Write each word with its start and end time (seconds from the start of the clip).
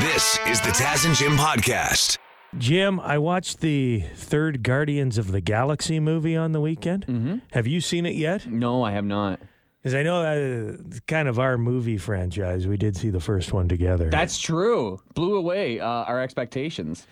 This 0.00 0.38
is 0.46 0.60
the 0.60 0.68
Taz 0.68 1.04
and 1.06 1.14
Jim 1.14 1.36
podcast. 1.36 2.18
Jim, 2.56 3.00
I 3.00 3.18
watched 3.18 3.60
the 3.60 4.04
third 4.14 4.62
Guardians 4.62 5.18
of 5.18 5.32
the 5.32 5.40
Galaxy 5.40 5.98
movie 5.98 6.36
on 6.36 6.52
the 6.52 6.60
weekend. 6.60 7.04
Mm-hmm. 7.06 7.36
Have 7.52 7.66
you 7.66 7.80
seen 7.80 8.06
it 8.06 8.14
yet? 8.14 8.46
No, 8.46 8.84
I 8.84 8.92
have 8.92 9.04
not. 9.04 9.40
Because 9.82 9.94
I 9.94 10.02
know 10.04 10.22
that 10.22 10.80
it's 10.86 11.00
kind 11.00 11.26
of 11.26 11.38
our 11.40 11.58
movie 11.58 11.98
franchise. 11.98 12.66
We 12.66 12.76
did 12.76 12.96
see 12.96 13.10
the 13.10 13.18
first 13.20 13.52
one 13.52 13.68
together. 13.68 14.08
That's 14.08 14.38
true. 14.38 15.00
Blew 15.14 15.36
away 15.36 15.80
uh, 15.80 15.86
our 15.86 16.20
expectations. 16.20 17.06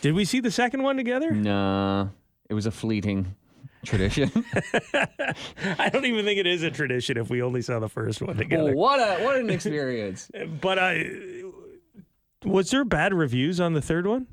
did 0.00 0.14
we 0.14 0.24
see 0.24 0.40
the 0.40 0.50
second 0.50 0.82
one 0.82 0.96
together? 0.96 1.30
Nah, 1.30 2.08
it 2.50 2.54
was 2.54 2.66
a 2.66 2.72
fleeting 2.72 3.36
tradition. 3.84 4.30
I 5.78 5.88
don't 5.92 6.04
even 6.06 6.24
think 6.24 6.40
it 6.40 6.46
is 6.48 6.64
a 6.64 6.70
tradition 6.70 7.16
if 7.18 7.30
we 7.30 7.40
only 7.40 7.62
saw 7.62 7.78
the 7.78 7.88
first 7.88 8.20
one 8.20 8.36
together. 8.36 8.74
what 8.74 8.98
a 8.98 9.22
what 9.24 9.36
an 9.36 9.48
experience. 9.48 10.28
But 10.60 10.78
I 10.78 11.42
was 12.44 12.70
there 12.70 12.84
bad 12.84 13.14
reviews 13.14 13.60
on 13.60 13.72
the 13.72 13.82
third 13.82 14.06
one? 14.06 14.26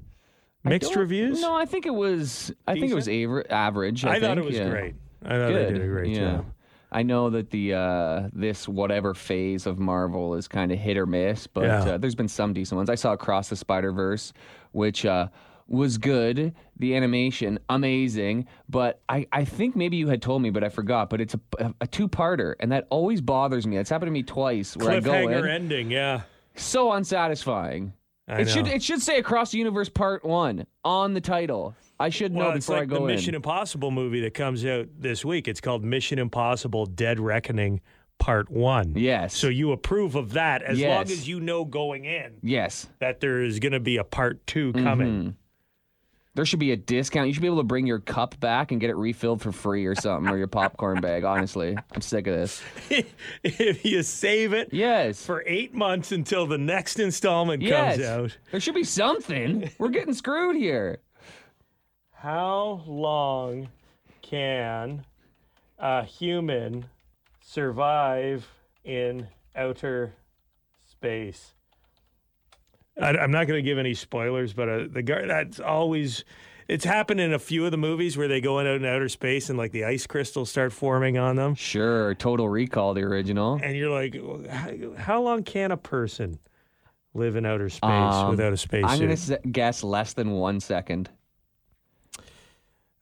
Mixed 0.64 0.96
reviews? 0.96 1.42
No, 1.42 1.56
I 1.56 1.66
think 1.66 1.86
it 1.86 1.94
was. 1.94 2.52
I 2.68 2.74
think 2.74 2.92
it 2.92 2.96
was 2.96 3.08
aver- 3.08 3.50
average. 3.50 4.04
I, 4.04 4.16
I, 4.16 4.20
thought 4.20 4.38
it 4.38 4.44
was 4.44 4.56
yeah. 4.56 4.70
great. 4.70 4.96
I 5.24 5.30
thought 5.30 5.48
Good. 5.48 5.68
they 5.68 5.74
did 5.74 5.82
a 5.82 5.88
great 5.88 6.16
yeah. 6.16 6.32
job. 6.32 6.46
I 6.92 7.04
know 7.04 7.30
that 7.30 7.52
the 7.52 7.76
uh, 7.76 8.30
this 8.34 8.68
whatever 8.68 9.14
phase 9.14 9.66
of 9.68 9.80
Marvel 9.80 10.36
is 10.36 10.48
kind 10.48 10.72
of 10.72 10.80
hit 10.80 10.98
or 10.98 11.06
miss, 11.06 11.48
but 11.48 11.64
Yeah. 11.64 11.84
uh, 11.84 11.98
there's 11.98 12.16
been 12.16 12.28
some 12.28 12.54
decent 12.54 12.78
ones. 12.78 12.90
I 12.90 12.96
saw 12.96 13.14
Across 13.14 13.50
the 13.50 13.56
Spider 13.56 13.92
Verse, 13.92 14.34
which 14.72 15.06
uh, 15.06 15.28
was 15.68 15.98
good. 15.98 16.54
The 16.78 16.96
animation 16.96 17.60
amazing, 17.70 18.48
but 18.68 19.02
I, 19.08 19.28
I 19.32 19.46
think 19.46 19.76
maybe 19.76 19.98
you 19.98 20.08
had 20.08 20.22
told 20.22 20.42
me, 20.42 20.50
but 20.50 20.64
I 20.64 20.70
forgot. 20.70 21.10
But 21.10 21.22
it's 21.22 21.36
a, 21.36 21.74
a, 21.80 21.88
two 21.88 22.10
parter, 22.10 22.56
and 22.60 22.72
that 22.72 22.88
always 22.90 23.22
bothers 23.22 23.68
me. 23.68 23.78
It's 23.78 23.90
happened 23.90 24.08
to 24.08 24.12
me 24.12 24.24
twice 24.24 24.76
where 24.76 24.92
I 24.92 25.00
go 25.00 25.14
in 25.14 25.48
ending, 25.48 25.92
yeah. 25.92 26.22
so 26.56 26.92
unsatisfying. 26.92 27.94
I 28.30 28.42
it 28.42 28.50
should 28.50 28.68
it 28.68 28.84
should 28.84 29.02
say 29.02 29.18
Across 29.18 29.52
the 29.52 29.58
Universe 29.58 29.90
Part 29.90 30.24
One 30.24 30.66
on 30.86 31.14
the 31.14 31.22
title. 31.22 31.76
I 32.00 32.10
should 32.10 32.34
know 32.34 32.48
Well, 32.48 32.56
it's 32.56 32.68
before 32.68 32.82
like 32.82 32.84
I 32.84 32.86
go 32.86 33.02
the 33.02 33.14
Mission 33.14 33.30
in. 33.30 33.38
Impossible 33.38 33.92
movie 33.92 34.22
that 34.22 34.34
comes 34.34 34.66
out 34.66 34.88
this 34.98 35.26
week. 35.26 35.48
It's 35.48 35.60
called 35.60 35.84
Mission 35.84 36.20
Impossible 36.20 36.86
Dead 36.86 37.20
Reckoning 37.20 37.82
Part 38.20 38.50
1. 38.50 38.94
Yes. 38.96 39.36
So 39.36 39.48
you 39.48 39.72
approve 39.72 40.16
of 40.16 40.34
that 40.34 40.62
as 40.62 40.80
long 40.80 41.04
as 41.04 41.28
you 41.28 41.40
know 41.40 41.66
going 41.66 42.06
in 42.06 42.38
yes. 42.42 42.88
that 43.00 43.20
there 43.20 43.42
is 43.42 43.60
going 43.60 43.72
to 43.72 43.80
be 43.80 43.98
a 43.98 44.04
Part 44.04 44.46
2 44.48 44.74
coming. 44.74 45.08
Mm-hmm. 45.08 45.30
There 46.36 46.46
should 46.46 46.60
be 46.60 46.72
a 46.72 46.78
discount. 46.78 47.28
You 47.28 47.34
should 47.34 47.42
be 47.42 47.48
able 47.48 47.58
to 47.58 47.64
bring 47.64 47.88
your 47.88 48.00
cup 48.00 48.40
back 48.40 48.72
and 48.72 48.80
get 48.80 48.90
it 48.90 48.96
refilled 48.96 49.42
for 49.42 49.52
free 49.52 49.86
or 49.86 49.96
something, 49.96 50.32
or 50.32 50.38
your 50.38 50.48
popcorn 50.48 51.02
bag. 51.02 51.24
Honestly, 51.24 51.76
I'm 51.92 52.02
sick 52.02 52.28
of 52.28 52.36
this. 52.36 52.62
if 53.44 53.84
you 53.84 54.04
save 54.04 54.54
it 54.54 54.70
Yes. 54.72 55.26
for 55.26 55.44
eight 55.48 55.74
months 55.74 56.12
until 56.12 56.46
the 56.46 56.58
next 56.58 57.00
installment 57.00 57.62
yes. 57.64 57.96
comes 57.98 58.08
out. 58.08 58.38
There 58.52 58.60
should 58.60 58.76
be 58.76 58.84
something. 58.84 59.70
We're 59.80 59.90
getting 59.90 60.14
screwed 60.14 60.56
here. 60.56 61.00
How 62.14 62.84
long 62.86 63.70
can 64.22 65.06
a 65.80 66.04
human 66.04 66.86
survive 67.42 68.48
in 68.86 69.28
outer 69.56 70.14
space? 70.86 71.54
I, 73.02 73.24
am 73.24 73.32
not 73.32 73.48
going 73.48 73.64
to 73.64 73.68
give 73.68 73.78
any 73.78 73.94
spoilers, 73.94 74.54
but 74.54 74.70
uh, 74.70 74.88
the 74.92 75.02
guy 75.02 75.26
that's 75.26 75.60
always 75.60 76.24
it's 76.70 76.86
happened 76.86 77.20
in 77.20 77.34
a 77.34 77.40
few 77.40 77.66
of 77.66 77.72
the 77.72 77.78
movies 77.78 78.16
where 78.16 78.28
they 78.28 78.42
go 78.42 78.60
out 78.60 78.68
in 78.68 78.86
outer 78.86 79.10
space 79.10 79.50
and 79.50 79.58
like 79.58 79.72
the 79.72 79.86
ice 79.86 80.06
crystals 80.06 80.52
start 80.52 80.72
forming 80.72 81.18
on 81.18 81.36
them, 81.36 81.56
Sure. 81.56 82.14
Total 82.14 82.48
Recall, 82.48 82.94
the 82.94 83.02
original. 83.02 83.60
and 83.62 83.76
you're 83.76 83.90
like, 83.90 84.16
how, 84.98 85.22
long 85.22 85.44
can 85.44 85.72
a 85.72 85.78
person 85.78 86.38
live 87.16 87.36
in 87.36 87.46
outer 87.46 87.70
space 87.70 87.90
Um, 87.90 88.30
without 88.30 88.54
a 88.54 88.58
spacesuit? 88.58 88.90
I'm 88.92 89.00
going 89.00 89.18
to 89.18 89.40
guess 89.52 89.84
less 89.84 90.14
than 90.14 90.32
one 90.32 90.60
second. 90.60 91.10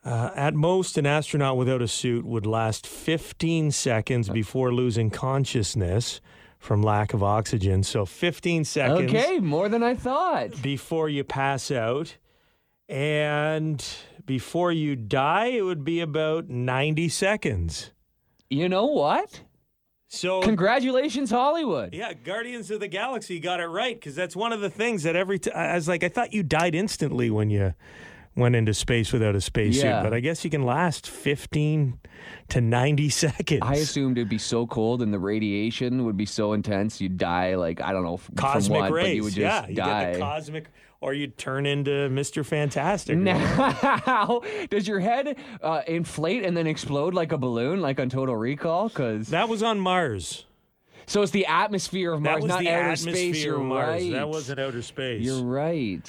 Uh, 0.06 0.32
at 0.36 0.54
most, 0.54 0.98
an 0.98 1.06
astronaut 1.06 1.58
without 1.58 1.82
a 1.82 1.88
suit 1.90 2.24
would 2.26 2.46
last 2.46 2.88
15 2.88 3.72
seconds 3.72 4.30
before 4.30 4.74
losing 4.74 5.10
consciousness 5.10 6.22
from 6.68 6.84
lack 6.84 7.14
of 7.14 7.24
oxygen. 7.24 7.82
So 7.82 8.06
15 8.06 8.66
seconds 8.66 9.10
Okay, 9.10 9.40
more 9.40 9.70
than 9.70 9.82
I 9.82 9.96
thought. 9.96 10.62
before 10.62 11.08
you 11.10 11.24
pass 11.24 11.72
out. 11.72 12.18
And 12.90 13.84
before 14.26 14.72
you 14.72 14.96
die, 14.96 15.48
it 15.48 15.62
would 15.62 15.84
be 15.84 16.00
about 16.02 16.50
90 16.50 17.10
seconds. 17.10 17.92
You 18.50 18.70
know 18.70 18.86
what? 18.86 19.42
So, 20.10 20.42
Congratulations, 20.42 21.30
Hollywood. 21.30 21.94
yeah, 21.94 22.14
Guardians 22.14 22.72
of 22.72 22.80
the 22.80 22.88
Galaxy 22.88 23.40
got 23.42 23.60
it 23.60 23.66
right 23.68 23.94
because 24.00 24.16
that's 24.16 24.38
one 24.38 24.54
of 24.54 24.62
the 24.62 24.70
things 24.70 25.04
that 25.04 25.18
every 25.18 25.38
time 25.38 25.54
I 25.56 25.76
was 25.76 25.88
like, 25.90 26.02
I 26.04 26.08
thought 26.08 26.32
you 26.34 26.44
died 26.44 26.76
instantly 26.76 27.30
when 27.30 27.50
you 27.50 27.74
went 28.38 28.56
into 28.56 28.74
space 28.74 29.12
without 29.12 29.36
a 29.36 29.42
spacesuit, 29.42 29.84
Yeah. 29.86 30.04
but 30.04 30.14
I 30.14 30.20
guess 30.22 30.44
you 30.46 30.50
can 30.52 30.64
last 30.64 31.10
15 31.10 32.00
to 32.50 32.62
90 32.62 33.10
seconds. 33.26 33.62
I 33.64 33.76
assumed 33.76 34.18
it'd 34.18 34.30
be 34.30 34.38
so 34.38 34.66
cold 34.68 35.02
and 35.02 35.12
the 35.14 35.20
radiation 35.20 36.06
would 36.06 36.16
be 36.18 36.26
so 36.28 36.54
intense 36.54 37.02
you'd 37.02 37.18
die 37.18 37.56
like 37.56 37.82
I 37.82 37.92
don't 37.92 38.04
know 38.04 38.20
cosmic 38.36 38.78
from 38.78 38.82
what, 38.84 38.92
rays. 38.94 39.04
but 39.08 39.16
you 39.16 39.24
would 39.24 39.34
just 39.34 39.40
yeah, 39.42 39.68
you 39.68 39.76
die. 39.76 40.04
get 40.06 40.14
the 40.14 40.20
cosmic, 40.20 40.66
or 41.02 41.14
you'd 41.14 41.38
turn 41.38 41.66
into 41.66 42.10
Mister 42.10 42.44
Fantastic. 42.44 43.18
now, 43.18 44.42
does 44.70 44.88
your 44.88 45.00
head 45.00 45.36
uh, 45.62 45.82
inflate 45.88 46.44
and 46.44 46.56
then 46.56 46.68
explode 46.68 47.14
like 47.14 47.32
a 47.32 47.38
balloon, 47.38 47.82
like 47.82 48.00
on 48.00 48.10
Total 48.10 48.36
Recall? 48.36 48.90
Because 48.90 49.30
That 49.30 49.50
was 49.50 49.62
on 49.64 49.80
Mars. 49.80 50.46
so 51.06 51.22
it's 51.22 51.32
the 51.32 51.46
atmosphere 51.48 52.14
of 52.14 52.24
That 52.24 52.32
Mars, 52.32 52.44
was 52.44 52.50
not 52.50 52.60
the 52.62 52.70
outer 52.70 52.82
atmosphere 52.84 53.14
space. 53.14 53.44
You're 53.44 53.58
of 53.60 53.64
Mars. 53.66 53.88
right. 54.04 54.12
That 54.14 54.30
wasn't 54.30 54.60
outer 54.60 54.82
space. 54.82 55.24
You're 55.24 55.44
right. 55.44 56.08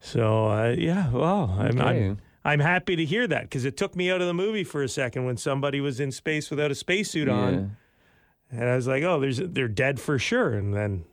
So 0.00 0.46
uh, 0.48 0.74
yeah, 0.76 1.10
well, 1.10 1.56
I'm, 1.58 1.80
Okay. 1.80 2.06
I'm 2.08 2.18
I'm 2.44 2.60
happy 2.60 2.94
to 2.94 3.04
hear 3.04 3.26
that 3.26 3.42
because 3.42 3.64
it 3.64 3.76
took 3.76 3.96
me 3.96 4.08
out 4.10 4.20
of 4.20 4.28
the 4.28 4.34
movie 4.34 4.62
for 4.62 4.82
a 4.82 4.88
second 4.88 5.24
when 5.24 5.36
somebody 5.36 5.80
was 5.80 5.98
in 5.98 6.12
space 6.12 6.48
without 6.48 6.70
a 6.70 6.76
spacesuit 6.76 7.28
on, 7.28 7.76
and 8.52 8.64
I 8.68 8.76
was 8.76 8.86
like, 8.86 9.02
oh, 9.02 9.18
there's 9.18 9.38
they're 9.38 9.66
dead 9.66 9.98
for 9.98 10.16
sure. 10.18 10.52
And 10.52 10.72
then, 10.72 11.04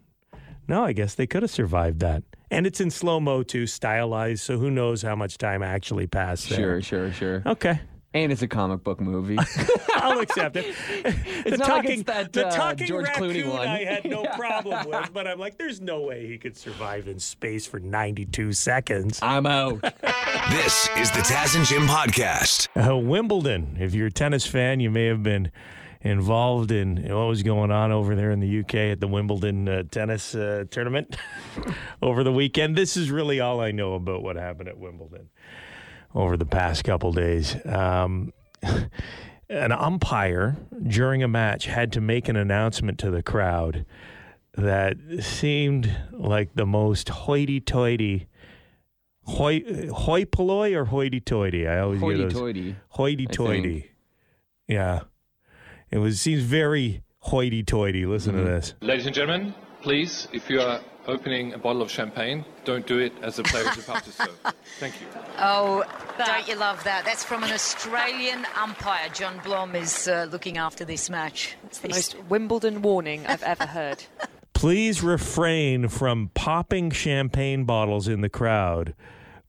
no, 0.68 0.84
I 0.84 0.94
guess 0.94 1.16
they 1.16 1.26
could 1.26 1.42
have 1.42 1.50
survived 1.50 2.02
that. 2.02 2.22
And 2.52 2.68
it's 2.68 2.80
in 2.80 2.92
slow 2.92 3.20
mo 3.20 3.42
too, 3.42 3.66
stylized, 3.66 4.44
so 4.44 4.60
who 4.60 4.70
knows 4.70 5.02
how 5.02 5.16
much 5.16 5.40
time 5.40 5.64
actually 5.64 6.06
passed 6.06 6.50
there. 6.50 6.80
Sure, 6.80 6.82
sure, 6.82 7.12
sure. 7.12 7.44
Okay. 7.48 7.80
And 8.14 8.32
it's 8.32 8.44
a 8.44 8.48
comic 8.48 8.84
book 8.84 9.02
movie. 9.02 9.38
I'll 9.96 10.20
accept 10.20 10.56
it. 10.56 10.76
the 11.46 11.58
not 11.58 11.70
like 11.70 11.90
it's 11.90 12.04
that, 12.04 12.32
the 12.32 12.48
uh, 12.48 12.52
talking 12.52 12.86
George 12.86 13.08
raccoon 13.08 13.32
Clooney 13.32 13.50
one. 13.50 13.68
I 13.68 13.84
had 13.86 14.06
no 14.06 14.24
problem 14.38 14.88
with, 14.88 15.12
but 15.14 15.28
I'm 15.28 15.40
like, 15.40 15.58
there's 15.58 15.82
no 15.82 16.02
way 16.02 16.28
he 16.28 16.38
could 16.38 16.56
survive 16.56 17.08
in 17.08 17.20
space 17.20 17.66
for 17.66 17.80
92 17.80 18.54
seconds. 18.54 19.20
I'm 19.22 19.48
out. 19.48 19.82
This 19.82 20.90
is 20.98 21.10
the 21.12 21.20
Taz 21.20 21.56
and 21.56 21.66
Jim 21.66 21.88
podcast. 21.88 22.68
Uh, 22.76 22.98
Wimbledon. 22.98 23.78
If 23.80 23.96
you're 23.96 24.08
a 24.08 24.12
tennis 24.12 24.46
fan, 24.46 24.80
you 24.80 24.92
may 24.92 25.06
have 25.06 25.24
been 25.24 25.52
involved 26.02 26.72
in 26.72 26.98
what 26.98 27.28
was 27.28 27.42
going 27.42 27.72
on 27.72 27.92
over 27.92 28.14
there 28.14 28.30
in 28.30 28.42
the 28.42 28.60
UK 28.60 28.76
at 28.76 29.00
the 29.00 29.08
Wimbledon 29.08 29.68
uh, 29.68 29.84
tennis 29.90 30.36
uh, 30.36 30.66
tournament 30.70 31.16
over 32.02 32.24
the 32.24 32.32
weekend. 32.32 32.76
This 32.76 32.96
is 32.96 33.10
really 33.10 33.40
all 33.40 33.60
I 33.60 33.72
know 33.72 33.96
about 33.96 34.22
what 34.22 34.36
happened 34.36 34.70
at 34.70 34.78
Wimbledon 34.78 35.30
over 36.16 36.38
the 36.38 36.46
past 36.46 36.84
couple 36.84 37.12
days. 37.12 37.56
Um, 37.66 38.34
an 39.50 39.72
umpire 39.72 40.56
during 40.88 41.24
a 41.24 41.28
match 41.28 41.66
had 41.66 41.92
to 41.94 42.02
make 42.02 42.28
an 42.30 42.36
announcement 42.36 42.98
to 43.00 43.12
the 43.12 43.24
crowd 43.24 43.86
that 44.56 44.98
seemed 45.22 45.96
like 46.12 46.54
the 46.56 46.66
most 46.66 47.10
hoity-toity. 47.10 48.28
Hoi, 49.26 49.64
hoi 49.92 50.26
polloi 50.26 50.74
or 50.76 50.86
hoity-toity? 50.86 51.68
I 51.68 51.80
always 51.80 52.00
get 52.02 52.08
those 52.18 52.34
Hoity-toity. 52.34 52.76
hoity-toity. 52.90 53.92
Yeah, 54.68 55.02
it 55.90 55.98
was 56.00 56.20
seems 56.22 56.44
very 56.44 57.04
hoity-toity. 57.20 58.06
Listen 58.06 58.36
Mm-hmm. 58.36 58.46
to 58.46 58.52
this. 58.52 58.74
Ladies 58.82 59.06
and 59.06 59.16
gentlemen, 59.16 59.54
please, 59.82 60.28
if 60.34 60.50
you 60.50 60.60
are 60.62 60.82
opening 61.08 61.54
a 61.54 61.58
bottle 61.58 61.82
of 61.82 61.92
champagne, 61.92 62.46
don't 62.66 62.86
do 62.86 63.00
it 63.00 63.14
as 63.22 63.36
the 63.36 63.44
player 63.44 63.70
is 63.70 63.84
about 63.84 64.04
to 64.04 64.12
serve. 64.12 64.38
Thank 64.80 65.02
you. 65.02 65.08
Oh, 65.40 65.84
don't 66.18 66.48
you 66.48 66.56
love 66.56 66.84
that? 66.84 67.06
That's 67.06 67.24
from 67.24 67.44
an 67.44 67.52
Australian 67.52 68.46
umpire. 68.60 69.10
John 69.10 69.40
Blom 69.44 69.76
is 69.76 70.08
uh, 70.08 70.28
looking 70.32 70.58
after 70.58 70.86
this 70.86 71.10
match. 71.10 71.56
It's 71.66 71.80
the 71.80 71.90
most 71.90 72.18
Wimbledon 72.30 72.82
warning 72.82 73.26
I've 73.28 73.44
ever 73.44 73.66
heard. 73.66 74.04
Please 74.54 75.04
refrain 75.04 75.90
from 75.90 76.32
popping 76.34 76.90
champagne 76.92 77.66
bottles 77.66 78.08
in 78.08 78.22
the 78.22 78.30
crowd 78.30 78.96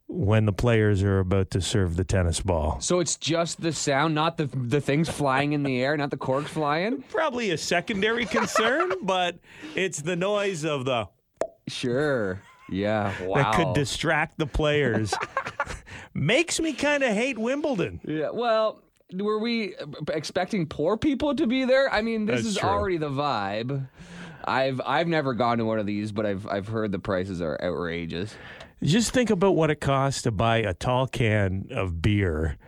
when 0.06 0.44
the 0.44 0.52
players 0.52 1.02
are 1.02 1.18
about 1.20 1.50
to 1.50 1.60
serve 1.60 1.96
the 1.96 2.04
tennis 2.04 2.40
ball. 2.40 2.80
So 2.80 3.00
it's 3.00 3.16
just 3.16 3.60
the 3.60 3.72
sound, 3.72 4.14
not 4.14 4.36
the 4.36 4.46
the 4.46 4.80
things 4.80 5.08
flying 5.08 5.52
in 5.52 5.62
the 5.62 5.80
air, 5.82 5.96
not 5.96 6.10
the 6.10 6.16
corks 6.16 6.50
flying. 6.50 7.02
Probably 7.10 7.50
a 7.50 7.58
secondary 7.58 8.26
concern, 8.26 8.92
but 9.02 9.38
it's 9.74 10.02
the 10.02 10.16
noise 10.16 10.64
of 10.64 10.84
the 10.84 11.08
Sure. 11.68 12.40
Yeah. 12.70 13.12
Wow. 13.24 13.34
that 13.42 13.54
could 13.54 13.74
distract 13.74 14.38
the 14.38 14.46
players. 14.46 15.12
Makes 16.14 16.60
me 16.60 16.72
kind 16.72 17.02
of 17.02 17.12
hate 17.12 17.38
Wimbledon. 17.38 18.00
yeah. 18.04 18.30
Well, 18.30 18.80
were 19.12 19.38
we 19.38 19.74
expecting 20.08 20.66
poor 20.66 20.96
people 20.96 21.34
to 21.34 21.46
be 21.46 21.64
there? 21.64 21.92
I 21.92 22.02
mean, 22.02 22.26
this 22.26 22.36
That's 22.42 22.48
is 22.48 22.56
true. 22.58 22.68
already 22.68 22.96
the 22.96 23.10
vibe. 23.10 23.88
I've 24.46 24.80
I've 24.84 25.08
never 25.08 25.34
gone 25.34 25.58
to 25.58 25.64
one 25.64 25.78
of 25.78 25.86
these, 25.86 26.12
but 26.12 26.26
I've 26.26 26.46
I've 26.46 26.68
heard 26.68 26.92
the 26.92 26.98
prices 26.98 27.40
are 27.40 27.58
outrageous. 27.62 28.34
Just 28.82 29.12
think 29.12 29.30
about 29.30 29.56
what 29.56 29.70
it 29.70 29.80
costs 29.80 30.22
to 30.22 30.30
buy 30.30 30.58
a 30.58 30.74
tall 30.74 31.06
can 31.06 31.68
of 31.70 32.02
beer 32.02 32.58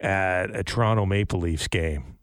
at 0.00 0.54
a 0.54 0.62
Toronto 0.62 1.04
Maple 1.06 1.40
Leafs 1.40 1.66
game. 1.68 2.16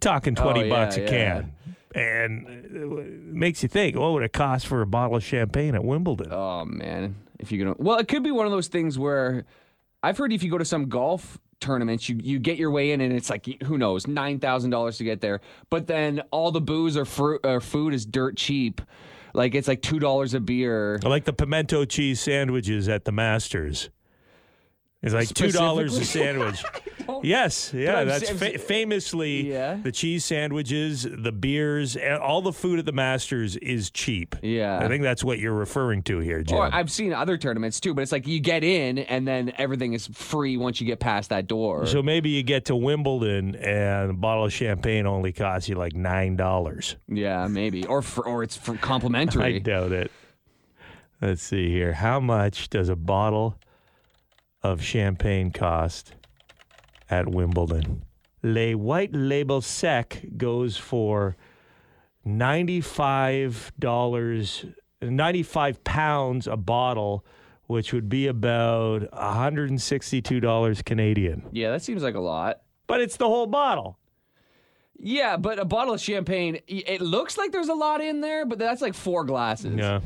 Talking 0.00 0.34
20 0.34 0.60
Oh, 0.60 0.64
yeah, 0.64 0.70
bucks 0.70 0.96
a 0.96 1.02
yeah. 1.02 1.06
can. 1.08 1.52
And 1.94 2.48
it 2.48 3.22
makes 3.22 3.62
you 3.62 3.68
think, 3.68 3.96
what 3.96 4.12
would 4.12 4.24
it 4.24 4.32
cost 4.32 4.66
for 4.66 4.82
a 4.82 4.86
bottle 4.86 5.16
of 5.16 5.24
champagne 5.24 5.74
at 5.76 5.84
Wimbledon? 5.84 6.28
Oh 6.32 6.64
man, 6.64 7.14
if 7.38 7.52
you're 7.52 7.64
gonna, 7.66 7.76
well, 7.78 7.98
it 7.98 8.08
could 8.08 8.24
be 8.24 8.32
one 8.32 8.46
of 8.46 8.52
those 8.52 8.66
things 8.66 8.98
where 8.98 9.44
I've 10.02 10.18
heard 10.18 10.32
if 10.32 10.42
you 10.42 10.50
go 10.50 10.58
to 10.58 10.64
some 10.64 10.88
golf 10.88 11.38
tournaments, 11.60 12.08
you 12.08 12.18
you 12.20 12.40
get 12.40 12.58
your 12.58 12.72
way 12.72 12.90
in, 12.90 13.00
and 13.00 13.12
it's 13.12 13.30
like 13.30 13.62
who 13.62 13.78
knows, 13.78 14.08
nine 14.08 14.40
thousand 14.40 14.70
dollars 14.70 14.98
to 14.98 15.04
get 15.04 15.20
there, 15.20 15.40
but 15.70 15.86
then 15.86 16.20
all 16.32 16.50
the 16.50 16.60
booze 16.60 16.96
or 16.96 17.06
or 17.44 17.60
food 17.60 17.94
is 17.94 18.04
dirt 18.04 18.36
cheap, 18.36 18.80
like 19.32 19.54
it's 19.54 19.68
like 19.68 19.80
two 19.80 20.00
dollars 20.00 20.34
a 20.34 20.40
beer. 20.40 20.98
I 21.04 21.08
like 21.08 21.24
the 21.24 21.32
pimento 21.32 21.84
cheese 21.84 22.20
sandwiches 22.20 22.88
at 22.88 23.04
the 23.04 23.12
Masters. 23.12 23.88
It's 25.04 25.12
like 25.14 25.28
two 25.28 25.52
dollars 25.52 25.96
a 25.98 26.04
sandwich. 26.16 26.64
yes, 27.22 27.72
yeah, 27.74 28.04
that's 28.04 28.30
fa- 28.30 28.58
famously 28.58 29.50
Yeah. 29.52 29.74
the 29.82 29.92
cheese 29.92 30.24
sandwiches, 30.24 31.02
the 31.08 31.30
beers, 31.30 31.94
and 31.96 32.14
all 32.22 32.40
the 32.40 32.52
food 32.54 32.78
at 32.78 32.86
the 32.86 32.92
Masters 32.92 33.56
is 33.56 33.90
cheap. 33.90 34.34
Yeah. 34.42 34.78
I 34.78 34.88
think 34.88 35.02
that's 35.02 35.22
what 35.22 35.38
you're 35.38 35.52
referring 35.52 36.02
to 36.04 36.20
here, 36.20 36.42
Jim. 36.42 36.56
Or 36.56 36.74
I've 36.74 36.90
seen 36.90 37.12
other 37.12 37.36
tournaments 37.36 37.80
too, 37.80 37.92
but 37.92 38.00
it's 38.00 38.12
like 38.12 38.26
you 38.26 38.40
get 38.40 38.64
in 38.64 38.98
and 38.98 39.28
then 39.28 39.52
everything 39.58 39.92
is 39.92 40.06
free 40.06 40.56
once 40.56 40.80
you 40.80 40.86
get 40.86 41.00
past 41.00 41.28
that 41.28 41.46
door. 41.46 41.84
so 41.86 42.02
maybe 42.02 42.30
you 42.30 42.42
get 42.42 42.64
to 42.66 42.74
Wimbledon 42.76 43.54
and 43.56 44.10
a 44.10 44.14
bottle 44.14 44.46
of 44.46 44.52
champagne 44.54 45.06
only 45.06 45.32
costs 45.32 45.68
you 45.68 45.74
like 45.74 45.94
nine 45.94 46.36
dollars. 46.36 46.96
yeah, 47.08 47.46
maybe, 47.46 47.84
or 47.86 48.00
for, 48.00 48.26
or 48.26 48.42
it's 48.42 48.56
for 48.56 48.72
I 48.72 49.58
doubt 49.58 49.92
it. 49.92 50.10
Let's 51.20 51.42
see 51.42 51.70
here. 51.70 51.92
How 51.92 52.20
much 52.20 52.70
does 52.70 52.88
a 52.88 52.96
bottle 52.96 53.56
of 54.64 54.82
champagne 54.82 55.52
cost 55.52 56.14
at 57.08 57.28
Wimbledon? 57.28 58.02
Le 58.42 58.76
White 58.76 59.14
Label 59.14 59.60
Sec 59.60 60.24
goes 60.36 60.76
for 60.76 61.36
$95, 62.26 64.74
95 65.02 65.84
pounds 65.84 66.46
a 66.46 66.56
bottle, 66.56 67.24
which 67.66 67.92
would 67.92 68.08
be 68.08 68.26
about 68.26 69.02
$162 69.12 70.84
Canadian. 70.84 71.42
yeah, 71.52 71.70
that 71.70 71.82
seems 71.82 72.02
like 72.02 72.14
a 72.14 72.20
lot. 72.20 72.60
But 72.86 73.00
it's 73.00 73.16
the 73.16 73.28
whole 73.28 73.46
bottle. 73.46 73.98
Yeah, 74.98 75.36
but 75.36 75.58
a 75.58 75.64
bottle 75.64 75.94
of 75.94 76.00
champagne, 76.00 76.58
it 76.66 77.00
looks 77.00 77.36
like 77.36 77.50
there's 77.50 77.68
a 77.68 77.74
lot 77.74 78.00
in 78.00 78.20
there, 78.20 78.46
but 78.46 78.58
that's 78.58 78.80
like 78.80 78.94
four 78.94 79.24
glasses. 79.24 79.76
Yeah. 79.76 80.00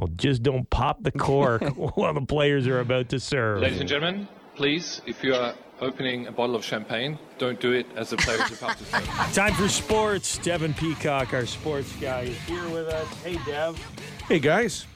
Well, 0.00 0.08
just 0.16 0.42
don't 0.42 0.68
pop 0.70 1.02
the 1.02 1.12
cork 1.12 1.62
while 1.76 2.14
the 2.14 2.22
players 2.22 2.66
are 2.66 2.80
about 2.80 3.10
to 3.10 3.20
serve. 3.20 3.60
Ladies 3.60 3.80
and 3.80 3.88
gentlemen, 3.88 4.26
please, 4.54 5.02
if 5.04 5.22
you 5.22 5.34
are 5.34 5.54
opening 5.82 6.26
a 6.26 6.32
bottle 6.32 6.56
of 6.56 6.64
champagne, 6.64 7.18
don't 7.36 7.60
do 7.60 7.72
it 7.72 7.84
as 7.96 8.08
the 8.08 8.16
players 8.16 8.50
are 8.50 8.54
about 8.54 8.78
to 8.78 8.84
serve. 8.84 9.04
Time 9.34 9.52
for 9.52 9.68
sports. 9.68 10.38
Devin 10.38 10.72
Peacock, 10.72 11.34
our 11.34 11.44
sports 11.44 11.94
guy, 11.96 12.22
is 12.22 12.38
here 12.44 12.66
with 12.70 12.88
us. 12.88 13.06
Hey, 13.22 13.38
Dev. 13.44 13.78
Hey 14.26 14.38
guys, 14.38 14.86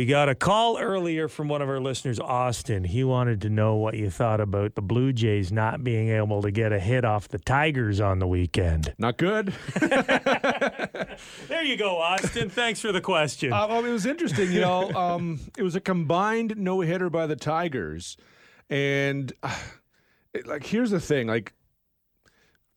We 0.00 0.06
got 0.06 0.30
a 0.30 0.34
call 0.34 0.78
earlier 0.78 1.28
from 1.28 1.48
one 1.48 1.60
of 1.60 1.68
our 1.68 1.78
listeners, 1.78 2.18
Austin. 2.18 2.84
He 2.84 3.04
wanted 3.04 3.42
to 3.42 3.50
know 3.50 3.74
what 3.74 3.98
you 3.98 4.08
thought 4.08 4.40
about 4.40 4.74
the 4.74 4.80
Blue 4.80 5.12
Jays 5.12 5.52
not 5.52 5.84
being 5.84 6.08
able 6.08 6.40
to 6.40 6.50
get 6.50 6.72
a 6.72 6.80
hit 6.80 7.04
off 7.04 7.28
the 7.28 7.38
Tigers 7.38 8.00
on 8.00 8.18
the 8.18 8.26
weekend. 8.26 8.94
not 8.96 9.18
good. 9.18 9.52
There 11.48 11.62
you 11.62 11.76
go, 11.76 11.98
Austin. 11.98 12.48
Thanks 12.48 12.80
for 12.80 12.92
the 12.92 13.02
question. 13.02 13.52
Uh, 13.52 13.66
well, 13.68 13.84
it 13.84 13.90
was 13.90 14.06
interesting, 14.06 14.50
you 14.50 14.62
know. 14.62 14.90
Um, 14.92 15.38
it 15.58 15.62
was 15.62 15.76
a 15.76 15.80
combined 15.80 16.56
no 16.56 16.80
hitter 16.80 17.10
by 17.10 17.26
the 17.26 17.36
Tigers, 17.36 18.16
and 18.70 19.30
uh, 19.42 19.54
it, 20.32 20.46
like 20.46 20.64
here's 20.64 20.92
the 20.92 21.00
thing, 21.00 21.26
like 21.26 21.52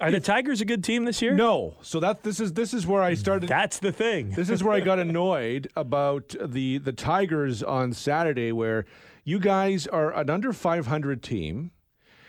Are 0.03 0.11
the 0.11 0.19
Tigers 0.19 0.59
a 0.59 0.65
good 0.65 0.83
team 0.83 1.05
this 1.05 1.21
year? 1.21 1.33
no. 1.33 1.75
So 1.81 1.99
that 2.01 2.23
this 2.23 2.41
is 2.41 2.51
this 2.53 2.73
is 2.73 2.85
where 2.85 3.01
I 3.01 3.13
started. 3.13 3.47
That's 3.47 3.79
the 3.79 3.93
thing. 3.93 4.31
this 4.31 4.49
is 4.49 4.61
where 4.61 4.73
I 4.73 4.81
got 4.81 4.99
annoyed 5.07 5.69
about 5.77 6.35
the 6.43 6.77
the 6.77 6.91
Tigers 6.91 7.63
on 7.63 7.93
Saturday, 7.93 8.51
where 8.51 8.85
you 9.23 9.39
guys 9.39 9.87
are 9.87 10.13
an 10.13 10.29
under 10.29 10.51
500 10.51 11.23
team. 11.23 11.71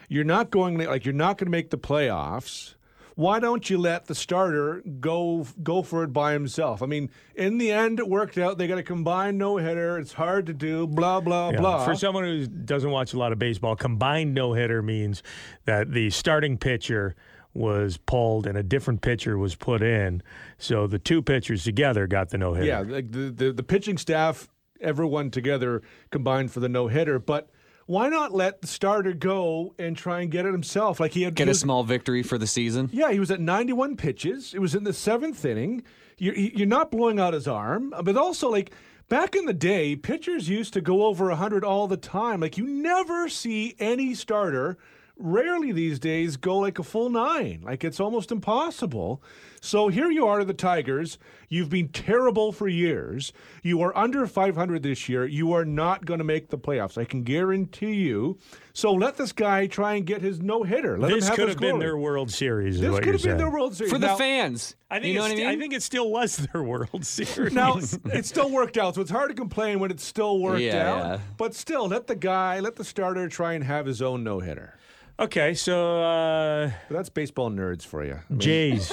You're 0.09 0.23
not 0.23 0.51
going 0.51 0.79
like 0.79 1.05
you're 1.05 1.15
not 1.15 1.39
going 1.39 1.47
to 1.47 1.51
make 1.51 1.71
the 1.71 1.79
playoffs. 1.79 2.75
Why 3.17 3.39
don't 3.39 3.69
you 3.71 3.79
let 3.79 4.07
the 4.07 4.15
starter 4.15 4.83
go 5.01 5.47
go 5.63 5.83
for 5.83 6.05
it 6.05 6.13
by 6.13 6.33
himself? 6.33 6.83
I 6.83 6.87
mean, 6.87 7.11
in 7.35 7.59
the 7.59 7.71
end, 7.73 7.99
it 8.01 8.09
worked 8.09 8.39
out. 8.39 8.59
They 8.59 8.67
got 8.67 8.79
a 8.79 8.83
combined 8.83 9.39
no 9.39 9.57
hitter. 9.57 9.99
It's 9.99 10.13
hard 10.13 10.47
to 10.47 10.53
do. 10.53 10.87
Blah 10.87 11.21
blah 11.21 11.51
Yeah, 11.51 11.61
blah. 11.61 11.85
For 11.85 11.95
someone 11.95 12.25
who 12.25 12.47
doesn't 12.47 12.91
watch 12.91 13.15
a 13.15 13.19
lot 13.19 13.33
of 13.33 13.39
baseball, 13.39 13.77
combined 13.77 14.35
no 14.35 14.53
hitter 14.53 14.83
means 14.83 15.23
that 15.65 15.93
the 15.93 16.11
starting 16.11 16.57
pitcher 16.59 17.15
was 17.55 17.97
pulled 17.97 18.47
and 18.47 18.59
a 18.59 18.63
different 18.63 19.01
pitcher 19.01 19.39
was 19.39 19.55
put 19.55 19.81
in. 19.83 20.23
So 20.59 20.87
the 20.87 20.99
two 20.99 21.23
pitchers 21.23 21.65
together 21.65 22.07
got 22.07 22.31
the 22.31 22.39
no 22.39 22.53
hitter. 22.55 22.67
Yeah, 22.67 22.83
the, 22.83 23.31
the 23.31 23.53
the 23.53 23.63
pitching 23.63 23.97
staff, 23.97 24.49
everyone 24.81 25.31
together 25.31 25.83
combined 26.11 26.51
for 26.51 26.61
the 26.61 26.69
no 26.69 26.89
hitter. 26.89 27.19
But 27.19 27.49
why 27.87 28.09
not 28.09 28.33
let 28.33 28.61
the 28.61 28.67
starter 28.67 29.13
go 29.13 29.75
and 29.79 29.97
try 29.97 30.21
and 30.21 30.31
get 30.31 30.47
it 30.47 30.53
himself? 30.53 30.99
Like 31.01 31.13
he 31.13 31.23
had 31.23 31.35
Get 31.35 31.47
he 31.47 31.53
a 31.53 31.55
small 31.55 31.85
victory 31.85 32.23
for 32.23 32.39
the 32.39 32.47
season. 32.47 32.91
Yeah, 32.93 33.13
he 33.13 33.21
was 33.21 33.31
at 33.31 33.41
91 33.41 33.97
pitches. 33.97 34.55
It 34.55 34.61
was 34.61 34.75
in 34.75 34.85
the 34.85 34.93
seventh 34.93 35.45
inning. 35.45 35.83
You're, 36.19 36.35
you're 36.35 36.67
not 36.67 36.91
blowing 36.91 37.19
out 37.21 37.35
his 37.35 37.49
arm, 37.49 37.95
but 38.03 38.17
also 38.17 38.51
like. 38.51 38.73
Back 39.11 39.37
in 39.37 39.45
the 39.45 39.53
day, 39.53 39.97
pitchers 39.97 40.49
used 40.49 40.73
to 40.73 40.81
go 40.81 41.05
over 41.05 41.27
100 41.29 41.63
all 41.63 41.87
the 41.87 41.99
time. 41.99 42.41
Like, 42.41 42.57
you 42.57 42.67
never 42.67 43.29
see 43.29 43.77
any 43.79 44.15
starter, 44.15 44.79
rarely 45.17 45.73
these 45.73 45.99
days, 45.99 46.37
go 46.37 46.59
like 46.59 46.79
a 46.79 46.83
full 46.83 47.09
nine. 47.11 47.63
Like, 47.65 47.85
it's 47.85 48.01
almost 48.01 48.33
impossible. 48.33 49.23
So 49.61 49.89
here 49.89 50.11
you 50.11 50.27
are, 50.27 50.45
the 50.45 50.53
Tigers. 50.53 51.19
You've 51.49 51.71
been 51.71 51.89
terrible 51.89 52.53
for 52.53 52.69
years. 52.69 53.33
You 53.63 53.81
are 53.83 53.97
under 53.97 54.27
500 54.27 54.83
this 54.83 55.09
year. 55.09 55.25
You 55.25 55.53
are 55.53 55.65
not 55.65 56.05
going 56.05 56.19
to 56.19 56.25
make 56.25 56.49
the 56.49 56.59
playoffs. 56.59 56.99
I 56.99 57.05
can 57.05 57.23
guarantee 57.23 57.95
you. 57.95 58.37
So 58.75 58.93
let 58.93 59.17
this 59.17 59.33
guy 59.33 59.67
try 59.67 59.95
and 59.95 60.05
get 60.05 60.21
his 60.21 60.41
no 60.41 60.65
hitter. 60.65 60.99
Let 60.99 61.13
him 61.13 61.19
This 61.21 61.29
have 61.29 61.37
could 61.37 61.47
his 61.49 61.55
have 61.55 61.61
been 61.61 61.79
their 61.79 61.97
World 61.97 62.31
Series. 62.31 62.75
Is 62.75 62.81
This 62.83 62.91
what 62.91 62.99
could 63.05 63.07
you're 63.07 63.15
have 63.15 63.23
been 63.23 63.37
their 63.39 63.51
World 63.51 63.75
Series 63.77 63.93
For 63.93 63.99
the 63.99 64.09
Now- 64.09 64.17
fans. 64.17 64.75
I 64.91 65.01
think 65.01 65.07
you 65.07 65.15
know 65.15 65.25
it's, 65.25 65.35
what 65.35 65.41
I 65.41 65.47
mean? 65.51 65.59
I 65.59 65.61
think 65.61 65.73
it 65.75 65.83
still 65.83 66.11
was 66.11 66.37
their 66.53 66.63
World 66.63 67.05
Series. 67.07 67.53
Now 67.53 67.79
it 67.79 68.27
still 68.27 68.51
worked 68.51 68.77
out, 68.77 68.97
so 68.97 69.01
it's 69.01 69.11
hard 69.11 69.31
to 69.31 69.35
complain 69.35 69.79
when 69.81 69.91
it 69.91 70.01
still 70.01 70.39
worked 70.41 70.61
Yeah, 70.61 70.91
out. 70.93 70.99
yeah. 71.05 71.19
But 71.39 71.55
still, 71.55 71.89
let 71.89 72.07
the 72.07 72.17
guy, 72.17 72.61
let 72.61 72.77
the 72.77 72.85
starter 72.85 73.29
try 73.29 73.55
and 73.55 73.65
have 73.65 73.87
his 73.87 74.03
own 74.03 74.23
no 74.25 74.41
hitter. 74.41 74.75
Okay, 75.19 75.55
so 75.55 76.03
uh, 76.03 76.71
That's 76.91 77.09
baseball 77.09 77.51
nerds 77.51 77.85
for 77.85 78.05
you. 78.05 78.15
I 78.15 78.33
mean, 78.33 78.41
Jays. 78.41 78.93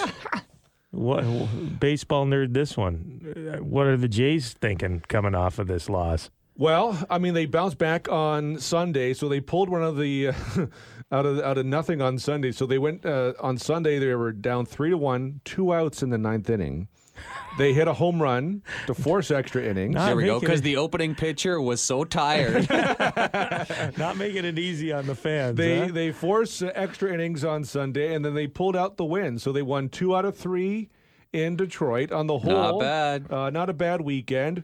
what 0.91 1.23
baseball 1.79 2.25
nerd? 2.25 2.53
This 2.53 2.77
one. 2.77 3.59
What 3.61 3.87
are 3.87 3.97
the 3.97 4.07
Jays 4.07 4.53
thinking 4.53 5.03
coming 5.07 5.35
off 5.35 5.59
of 5.59 5.67
this 5.67 5.89
loss? 5.89 6.29
Well, 6.57 7.05
I 7.09 7.17
mean, 7.17 7.33
they 7.33 7.45
bounced 7.45 7.77
back 7.77 8.11
on 8.11 8.59
Sunday, 8.59 9.13
so 9.13 9.27
they 9.29 9.39
pulled 9.39 9.69
one 9.69 9.83
of 9.83 9.97
the 9.97 10.27
uh, 10.27 10.33
out 11.11 11.25
of 11.25 11.39
out 11.39 11.57
of 11.57 11.65
nothing 11.65 12.01
on 12.01 12.19
Sunday. 12.19 12.51
So 12.51 12.65
they 12.65 12.77
went 12.77 13.05
uh, 13.05 13.33
on 13.39 13.57
Sunday. 13.57 13.99
They 13.99 14.13
were 14.15 14.31
down 14.31 14.65
three 14.65 14.89
to 14.89 14.97
one, 14.97 15.41
two 15.43 15.73
outs 15.73 16.03
in 16.03 16.09
the 16.09 16.17
ninth 16.17 16.49
inning. 16.49 16.87
They 17.57 17.73
hit 17.73 17.87
a 17.87 17.93
home 17.93 18.21
run 18.21 18.63
to 18.87 18.93
force 18.93 19.29
extra 19.29 19.63
innings. 19.63 19.95
Not 19.95 20.05
There 20.05 20.15
we 20.15 20.25
go. 20.25 20.39
Because 20.39 20.61
the 20.61 20.77
opening 20.77 21.15
pitcher 21.15 21.59
was 21.59 21.81
so 21.81 22.03
tired. 22.03 22.69
Not 23.97 24.17
making 24.17 24.45
it 24.45 24.57
easy 24.57 24.91
on 24.93 25.05
the 25.05 25.15
fans. 25.15 25.57
They 25.57 25.79
huh? 25.79 25.87
they 25.91 26.11
forced 26.11 26.63
uh, 26.63 26.71
extra 26.75 27.13
innings 27.13 27.43
on 27.43 27.63
Sunday, 27.63 28.13
and 28.15 28.23
then 28.23 28.33
they 28.33 28.47
pulled 28.47 28.75
out 28.75 28.97
the 28.97 29.05
win. 29.05 29.37
So 29.37 29.51
they 29.51 29.61
won 29.61 29.89
two 29.89 30.15
out 30.15 30.25
of 30.25 30.37
three 30.37 30.89
in 31.33 31.55
Detroit. 31.55 32.11
On 32.11 32.27
the 32.27 32.39
whole, 32.39 32.79
not 32.79 32.79
bad. 32.79 33.31
Uh, 33.31 33.49
not 33.49 33.69
a 33.69 33.73
bad 33.73 34.01
weekend. 34.01 34.63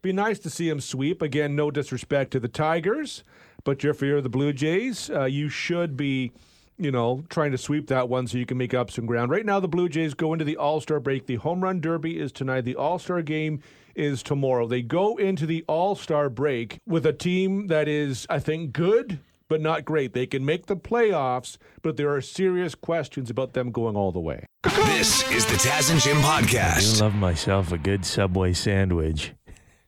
Be 0.00 0.12
nice 0.12 0.38
to 0.40 0.50
see 0.50 0.68
them 0.68 0.80
sweep 0.80 1.22
again. 1.22 1.56
No 1.56 1.70
disrespect 1.70 2.30
to 2.32 2.40
the 2.40 2.48
Tigers, 2.48 3.24
but 3.64 3.84
if 3.84 4.00
you're 4.00 4.20
the 4.20 4.28
Blue 4.28 4.52
Jays, 4.52 5.10
uh, 5.10 5.24
you 5.24 5.48
should 5.48 5.96
be, 5.96 6.32
you 6.78 6.90
know, 6.90 7.24
trying 7.28 7.52
to 7.52 7.58
sweep 7.58 7.88
that 7.88 8.08
one 8.08 8.26
so 8.26 8.38
you 8.38 8.46
can 8.46 8.56
make 8.56 8.74
up 8.74 8.90
some 8.90 9.06
ground. 9.06 9.30
Right 9.30 9.44
now, 9.44 9.60
the 9.60 9.68
Blue 9.68 9.88
Jays 9.88 10.14
go 10.14 10.32
into 10.32 10.44
the 10.44 10.56
All 10.56 10.80
Star 10.80 11.00
break. 11.00 11.26
The 11.26 11.36
Home 11.36 11.62
Run 11.62 11.80
Derby 11.80 12.18
is 12.18 12.32
tonight. 12.32 12.62
The 12.62 12.76
All 12.76 12.98
Star 12.98 13.22
game 13.22 13.60
is 13.94 14.22
tomorrow. 14.22 14.66
They 14.66 14.82
go 14.82 15.16
into 15.16 15.44
the 15.46 15.64
All 15.66 15.94
Star 15.94 16.30
break 16.30 16.80
with 16.86 17.04
a 17.04 17.12
team 17.12 17.66
that 17.66 17.88
is, 17.88 18.26
I 18.30 18.38
think, 18.38 18.72
good 18.72 19.20
but 19.48 19.60
not 19.60 19.84
great. 19.84 20.12
They 20.12 20.26
can 20.26 20.44
make 20.44 20.66
the 20.66 20.76
playoffs, 20.76 21.56
but 21.82 21.96
there 21.96 22.14
are 22.14 22.20
serious 22.20 22.74
questions 22.74 23.30
about 23.30 23.54
them 23.54 23.72
going 23.72 23.96
all 23.96 24.12
the 24.12 24.20
way. 24.20 24.46
This 24.62 25.28
is 25.30 25.46
the 25.46 25.54
Taz 25.54 25.90
and 25.90 26.00
Jim 26.00 26.18
podcast. 26.18 26.76
I 26.76 26.80
podcast. 26.80 27.00
love 27.00 27.14
myself 27.14 27.72
a 27.72 27.78
good 27.78 28.04
Subway 28.04 28.52
sandwich, 28.52 29.32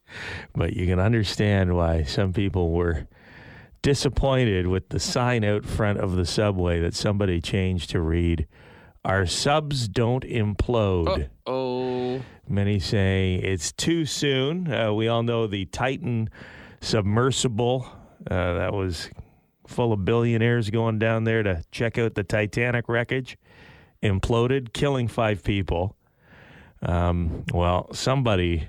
but 0.54 0.73
you 0.73 0.87
can 0.87 0.99
understand 0.99 1.76
why 1.76 2.04
some 2.04 2.32
people 2.32 2.73
were 2.73 3.06
disappointed 3.82 4.66
with 4.66 4.88
the 4.90 5.00
sign 5.00 5.44
out 5.44 5.64
front 5.64 5.99
of 5.99 6.16
the 6.16 6.26
Subway 6.26 6.80
that 6.80 6.94
somebody 6.94 7.40
changed 7.40 7.90
to 7.90 8.00
read 8.00 8.46
our 9.04 9.25
subs 9.26 9.88
don't 9.88 10.25
implode. 10.25 11.30
Oh, 11.46 12.22
Many 12.49 12.78
say 12.80 13.37
it's 13.37 13.72
too 13.72 14.04
soon. 14.04 14.72
Uh, 14.72 14.92
we 14.92 15.08
all 15.08 15.22
know 15.22 15.46
the 15.46 15.64
Titan 15.66 16.28
submersible 16.80 17.87
uh, 18.30 18.54
that 18.54 18.72
was 18.72 19.08
full 19.66 19.92
of 19.92 20.04
billionaires 20.04 20.68
going 20.68 20.99
down 20.99 21.25
there 21.25 21.42
to 21.42 21.62
check 21.70 21.96
out 21.96 22.14
the 22.14 22.25
Titanic 22.25 22.88
wreckage 22.88 23.38
imploded, 24.02 24.72
killing 24.72 25.08
five 25.08 25.42
people. 25.42 25.96
Um, 26.82 27.44
well, 27.52 27.92
somebody 27.92 28.68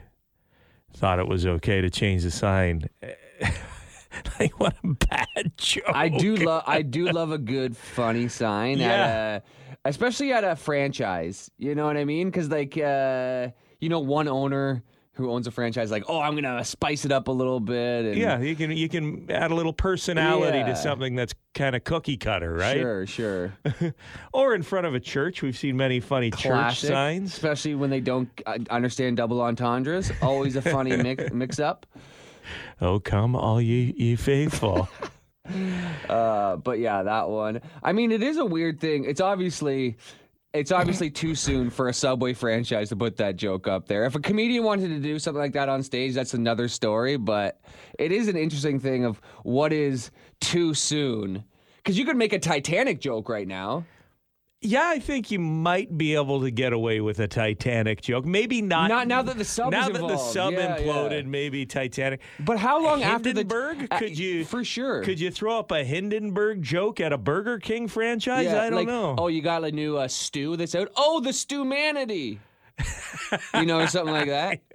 thought 0.93 1.19
it 1.19 1.27
was 1.27 1.45
okay 1.45 1.81
to 1.81 1.89
change 1.89 2.23
the 2.23 2.31
sign. 2.31 2.87
like 4.39 4.59
what 4.59 4.75
a 4.83 4.87
bad 4.93 5.53
joke! 5.57 5.83
I 5.93 6.09
do 6.09 6.35
love 6.35 6.63
I 6.67 6.81
do 6.81 7.05
love 7.11 7.31
a 7.31 7.37
good 7.37 7.75
funny 7.77 8.27
sign 8.27 8.77
Yeah. 8.79 8.87
at 8.87 9.43
a, 9.85 9.89
especially 9.89 10.33
at 10.33 10.43
a 10.43 10.55
franchise. 10.55 11.49
You 11.57 11.75
know 11.75 11.85
what 11.85 11.97
I 11.97 12.05
mean? 12.05 12.29
Because 12.29 12.49
like 12.49 12.77
uh, 12.77 13.49
you 13.79 13.89
know, 13.89 13.99
one 13.99 14.27
owner 14.27 14.83
who 15.15 15.29
owns 15.29 15.45
a 15.45 15.51
franchise, 15.51 15.91
like, 15.91 16.05
oh, 16.07 16.19
I'm 16.21 16.35
gonna 16.35 16.63
spice 16.63 17.03
it 17.05 17.11
up 17.11 17.27
a 17.27 17.31
little 17.31 17.59
bit. 17.59 18.05
And 18.05 18.15
Yeah, 18.17 18.39
you 18.39 18.55
can 18.55 18.71
you 18.71 18.87
can 18.89 19.29
add 19.29 19.51
a 19.51 19.55
little 19.55 19.73
personality 19.73 20.59
Yeah. 20.59 20.67
to 20.67 20.75
something 20.75 21.15
that's 21.15 21.33
kind 21.53 21.75
of 21.75 21.83
cookie 21.83 22.15
cutter, 22.17 22.53
right? 22.53 22.77
Sure, 22.77 23.05
sure. 23.05 23.53
Or 24.33 24.55
in 24.55 24.63
front 24.63 24.87
of 24.87 24.95
a 24.95 24.99
church, 25.01 25.41
we've 25.41 25.57
seen 25.57 25.75
many 25.75 25.99
funny 25.99 26.31
Classic, 26.31 26.79
church 26.87 26.89
signs. 26.89 27.33
especially 27.33 27.75
when 27.75 27.89
they 27.89 27.99
don't 27.99 28.29
uh, 28.45 28.57
understand 28.69 29.17
double 29.17 29.41
entendres. 29.41 30.11
Always 30.21 30.55
a 30.55 30.61
funny 30.61 30.95
mix, 30.95 31.31
mix 31.33 31.59
up. 31.59 31.85
Oh, 32.81 32.99
come 32.99 33.35
all 33.35 33.61
ye 33.61 33.93
ye 33.97 34.15
faithful. 34.15 34.89
Uh, 36.07 36.55
but 36.57 36.79
yeah, 36.79 37.03
that 37.03 37.27
one. 37.27 37.61
I 37.83 37.91
mean, 37.93 38.11
it 38.11 38.23
is 38.23 38.37
a 38.37 38.45
weird 38.45 38.79
thing. 38.79 39.05
It's 39.05 39.19
obviously. 39.19 39.97
It's 40.53 40.71
obviously 40.71 41.09
too 41.09 41.33
soon 41.33 41.69
for 41.69 41.87
a 41.87 41.93
Subway 41.93 42.33
franchise 42.33 42.89
to 42.89 42.95
put 42.95 43.17
that 43.17 43.37
joke 43.37 43.67
up 43.67 43.87
there. 43.87 44.03
If 44.05 44.15
a 44.15 44.19
comedian 44.19 44.63
wanted 44.65 44.89
to 44.89 44.99
do 44.99 45.17
something 45.17 45.41
like 45.41 45.53
that 45.53 45.69
on 45.69 45.81
stage, 45.81 46.13
that's 46.13 46.33
another 46.33 46.67
story. 46.67 47.15
But 47.17 47.61
it 47.97 48.11
is 48.11 48.27
an 48.27 48.35
interesting 48.35 48.79
thing 48.79 49.05
of 49.05 49.21
what 49.43 49.71
is 49.73 50.11
too 50.41 50.73
soon. 50.73 51.43
Because 51.77 51.97
you 51.97 52.05
could 52.05 52.17
make 52.17 52.33
a 52.33 52.39
Titanic 52.39 52.99
joke 52.99 53.29
right 53.29 53.47
now. 53.47 53.85
Yeah, 54.61 54.89
I 54.89 54.99
think 54.99 55.31
you 55.31 55.39
might 55.39 55.97
be 55.97 56.13
able 56.13 56.41
to 56.41 56.51
get 56.51 56.71
away 56.71 57.01
with 57.01 57.19
a 57.19 57.27
Titanic 57.27 58.01
joke. 58.01 58.25
Maybe 58.25 58.61
not. 58.61 58.89
Not 58.89 59.07
now 59.07 59.23
that 59.23 59.37
the 59.37 59.43
sub 59.45 59.71
now 59.71 59.89
that 59.89 59.99
the 59.99 60.17
sub 60.17 60.53
Yeah, 60.53 60.77
imploded, 60.77 61.23
yeah. 61.23 61.27
maybe 61.29 61.65
Titanic. 61.65 62.21
But 62.39 62.59
how 62.59 62.81
long 62.81 63.01
after 63.01 63.33
the 63.33 63.39
Hindenburg? 63.41 63.89
Could 63.89 64.17
you- 64.17 64.45
for 64.45 64.63
sure? 64.63 65.01
Could 65.03 65.19
you 65.19 65.31
throw 65.31 65.57
up 65.57 65.71
a 65.71 65.83
Hindenburg 65.83 66.61
joke 66.61 66.99
at 66.99 67.11
a 67.11 67.17
Burger 67.17 67.57
King 67.57 67.87
franchise? 67.87 68.47
I 68.47 68.69
don't 68.69 68.75
like, 68.79 68.87
know. 68.87 69.15
Oh, 69.17 69.27
you 69.27 69.41
got 69.41 69.63
a 69.63 69.71
new 69.71 69.97
uh, 69.97 70.07
stew 70.07 70.55
that's 70.57 70.75
out. 70.75 70.91
Oh, 70.95 71.19
the 71.21 71.31
stewmanity. 71.31 72.37
you 73.55 73.65
know, 73.65 73.79
or 73.79 73.87
something 73.87 74.13
like 74.13 74.27
that. 74.27 74.59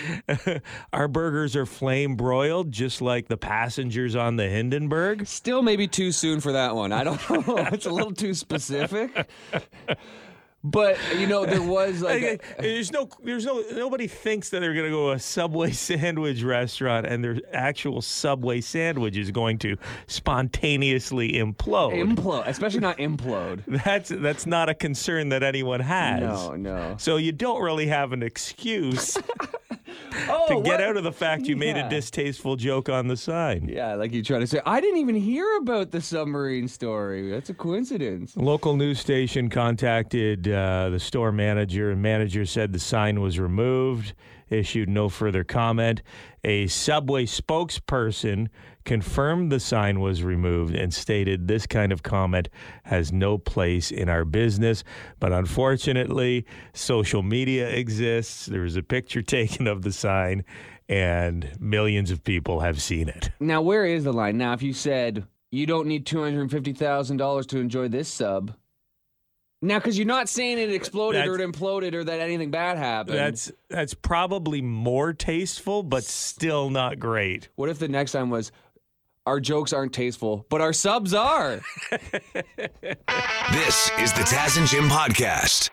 Our 0.92 1.08
burgers 1.08 1.56
are 1.56 1.66
flame 1.66 2.16
broiled, 2.16 2.72
just 2.72 3.02
like 3.02 3.28
the 3.28 3.36
passengers 3.36 4.16
on 4.16 4.36
the 4.36 4.48
Hindenburg. 4.48 5.26
Still, 5.26 5.62
maybe 5.62 5.88
too 5.88 6.12
soon 6.12 6.40
for 6.40 6.52
that 6.52 6.74
one. 6.74 6.92
I 6.92 7.04
don't 7.04 7.30
know. 7.30 7.56
it's 7.72 7.86
a 7.86 7.90
little 7.90 8.12
too 8.12 8.34
specific. 8.34 9.28
But 10.64 10.96
you 11.18 11.26
know, 11.26 11.44
there 11.44 11.62
was 11.62 12.02
like 12.10 12.22
a- 12.22 12.38
there's 12.60 12.92
no, 12.92 13.08
there's 13.24 13.44
no, 13.44 13.62
nobody 13.72 14.06
thinks 14.06 14.50
that 14.50 14.60
they're 14.60 14.74
going 14.74 14.86
to 14.86 14.90
go 14.92 15.08
to 15.08 15.12
a 15.12 15.18
Subway 15.18 15.70
sandwich 15.72 16.42
restaurant 16.42 17.06
and 17.06 17.24
their 17.24 17.38
actual 17.52 18.00
Subway 18.00 18.60
sandwich 18.60 19.16
is 19.16 19.30
going 19.30 19.58
to 19.58 19.76
spontaneously 20.06 21.32
implode. 21.32 21.94
implode, 21.94 22.44
especially 22.46 22.80
not 22.80 22.98
implode. 22.98 23.62
that's 23.84 24.10
that's 24.10 24.46
not 24.46 24.68
a 24.68 24.74
concern 24.74 25.28
that 25.30 25.42
anyone 25.42 25.80
has. 25.80 26.20
No, 26.20 26.54
no. 26.56 26.94
So 26.98 27.16
you 27.16 27.32
don't 27.32 27.62
really 27.62 27.86
have 27.86 28.12
an 28.12 28.22
excuse 28.22 29.16
Oh, 30.28 30.46
to 30.48 30.54
get 30.62 30.78
what? 30.78 30.80
out 30.80 30.96
of 30.96 31.04
the 31.04 31.12
fact 31.12 31.46
you 31.46 31.56
made 31.56 31.76
a 31.76 31.88
distasteful 31.88 32.56
joke 32.56 32.88
on 32.88 33.08
the 33.08 33.16
sign. 33.16 33.68
Yeah, 33.68 33.94
like 33.94 34.12
you 34.12 34.22
try 34.22 34.38
to 34.38 34.46
say, 34.46 34.60
I 34.64 34.80
didn't 34.80 34.98
even 35.00 35.14
hear 35.14 35.56
about 35.58 35.90
the 35.90 36.00
submarine 36.00 36.68
story. 36.68 37.30
That's 37.30 37.50
a 37.50 37.54
coincidence. 37.54 38.36
Local 38.36 38.76
news 38.76 39.00
station 39.00 39.48
contacted 39.50 40.48
uh, 40.52 40.90
the 40.90 41.00
store 41.00 41.32
manager, 41.32 41.90
and 41.90 42.02
manager 42.02 42.44
said 42.44 42.72
the 42.72 42.78
sign 42.78 43.20
was 43.20 43.38
removed, 43.38 44.14
issued 44.48 44.88
no 44.88 45.08
further 45.08 45.44
comment. 45.44 46.02
A 46.44 46.66
Subway 46.66 47.26
spokesperson 47.26 48.48
confirmed 48.84 49.50
the 49.50 49.60
sign 49.60 50.00
was 50.00 50.22
removed 50.22 50.74
and 50.74 50.92
stated 50.92 51.48
this 51.48 51.66
kind 51.66 51.92
of 51.92 52.02
comment 52.02 52.48
has 52.84 53.12
no 53.12 53.38
place 53.38 53.90
in 53.90 54.08
our 54.08 54.24
business. 54.24 54.84
But 55.20 55.32
unfortunately, 55.32 56.46
social 56.74 57.22
media 57.22 57.68
exists. 57.68 58.46
There 58.46 58.62
was 58.62 58.76
a 58.76 58.82
picture 58.82 59.22
taken 59.32 59.66
of 59.66 59.82
the 59.82 59.92
sign, 59.92 60.44
and 60.88 61.50
millions 61.58 62.10
of 62.10 62.22
people 62.22 62.60
have 62.60 62.82
seen 62.82 63.08
it. 63.08 63.30
Now, 63.40 63.62
where 63.62 63.86
is 63.86 64.04
the 64.04 64.12
line? 64.12 64.38
Now, 64.38 64.52
if 64.52 64.62
you 64.62 64.72
said 64.72 65.26
you 65.52 65.66
don't 65.66 65.86
need 65.86 66.06
two 66.06 66.22
hundred 66.22 66.50
fifty 66.50 66.72
thousand 66.72 67.18
dollars 67.18 67.46
to 67.48 67.58
enjoy 67.58 67.86
this 67.86 68.08
sub. 68.08 68.54
Now, 69.64 69.78
because 69.78 69.96
you're 69.96 70.08
not 70.08 70.28
saying 70.28 70.58
it 70.58 70.72
exploded 70.72 71.24
or 71.24 71.38
it 71.38 71.52
imploded 71.52 71.94
or 71.94 72.02
that 72.02 72.18
anything 72.18 72.50
bad 72.50 72.78
happened. 72.78 73.16
That's 73.16 73.52
that's 73.68 73.94
probably 73.94 74.60
more 74.60 75.12
tasteful, 75.12 75.84
but 75.84 76.02
still 76.02 76.68
not 76.68 76.98
great. 76.98 77.48
What 77.54 77.68
if 77.68 77.78
the 77.78 77.86
next 77.86 78.10
time 78.10 78.28
was, 78.28 78.50
our 79.24 79.38
jokes 79.38 79.72
aren't 79.72 79.92
tasteful, 79.92 80.44
but 80.50 80.60
our 80.60 80.72
subs 80.72 81.14
are? 81.14 81.60
This 83.52 83.90
is 83.98 84.12
the 84.14 84.22
Taz 84.22 84.56
and 84.56 84.66
Jim 84.66 84.88
podcast. 84.88 85.68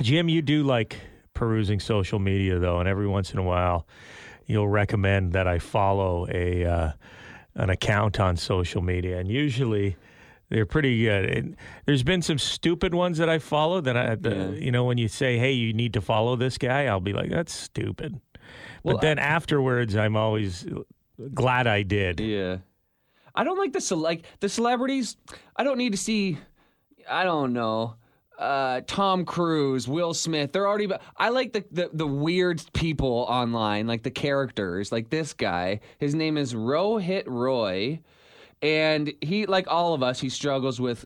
Jim, 0.00 0.28
you 0.28 0.42
do 0.42 0.62
like 0.62 0.96
perusing 1.34 1.80
social 1.80 2.18
media 2.18 2.58
though, 2.58 2.78
and 2.78 2.88
every 2.88 3.08
once 3.08 3.32
in 3.32 3.38
a 3.38 3.42
while, 3.42 3.86
you'll 4.46 4.68
recommend 4.68 5.32
that 5.32 5.48
I 5.48 5.58
follow 5.58 6.26
a 6.30 6.64
uh, 6.64 6.92
an 7.54 7.68
account 7.68 8.18
on 8.20 8.36
social 8.36 8.80
media, 8.80 9.18
and 9.18 9.30
usually. 9.30 9.96
They're 10.48 10.66
pretty 10.66 11.02
good. 11.02 11.24
And 11.26 11.56
there's 11.86 12.02
been 12.04 12.22
some 12.22 12.38
stupid 12.38 12.94
ones 12.94 13.18
that 13.18 13.28
I 13.28 13.38
follow 13.38 13.80
that 13.80 13.96
I, 13.96 14.14
the, 14.14 14.30
Yeah. 14.30 14.50
you 14.64 14.70
know, 14.70 14.84
when 14.84 14.96
you 14.98 15.08
say, 15.08 15.38
"Hey, 15.38 15.52
you 15.52 15.72
need 15.72 15.92
to 15.94 16.00
follow 16.00 16.36
this 16.36 16.56
guy," 16.58 16.86
I'll 16.86 17.00
be 17.00 17.12
like, 17.12 17.30
"That's 17.30 17.52
stupid." 17.52 18.20
Well, 18.84 18.94
but 18.96 19.00
then 19.00 19.18
afterwards, 19.18 19.96
I'm 19.96 20.16
always 20.16 20.66
glad 21.34 21.66
I 21.66 21.82
did. 21.82 22.20
yeah. 22.20 22.58
I 23.34 23.44
don't 23.44 23.58
like 23.58 23.72
the 23.72 23.80
ce- 23.80 23.92
like 23.92 24.24
the 24.40 24.48
celebrities. 24.48 25.16
I 25.56 25.64
don't 25.64 25.78
need 25.78 25.92
to 25.92 25.98
see. 25.98 26.38
I 27.10 27.24
don't 27.24 27.52
know. 27.52 27.96
Uh, 28.38 28.82
Tom 28.86 29.24
Cruise, 29.24 29.88
Will 29.88 30.14
Smith. 30.14 30.52
They're 30.52 30.66
already. 30.68 30.88
I 31.16 31.30
like 31.30 31.52
the, 31.52 31.64
the 31.70 31.90
the 31.92 32.06
weird 32.06 32.62
people 32.72 33.26
online, 33.28 33.86
like 33.86 34.02
the 34.04 34.10
characters, 34.10 34.92
like 34.92 35.10
this 35.10 35.32
guy. 35.34 35.80
His 35.98 36.14
name 36.14 36.36
is 36.38 36.54
Rohit 36.54 37.24
Roy, 37.26 38.00
and 38.62 39.12
he, 39.20 39.46
like 39.46 39.66
all 39.68 39.94
of 39.94 40.02
us, 40.02 40.20
he 40.20 40.28
struggles 40.28 40.80
with 40.80 41.04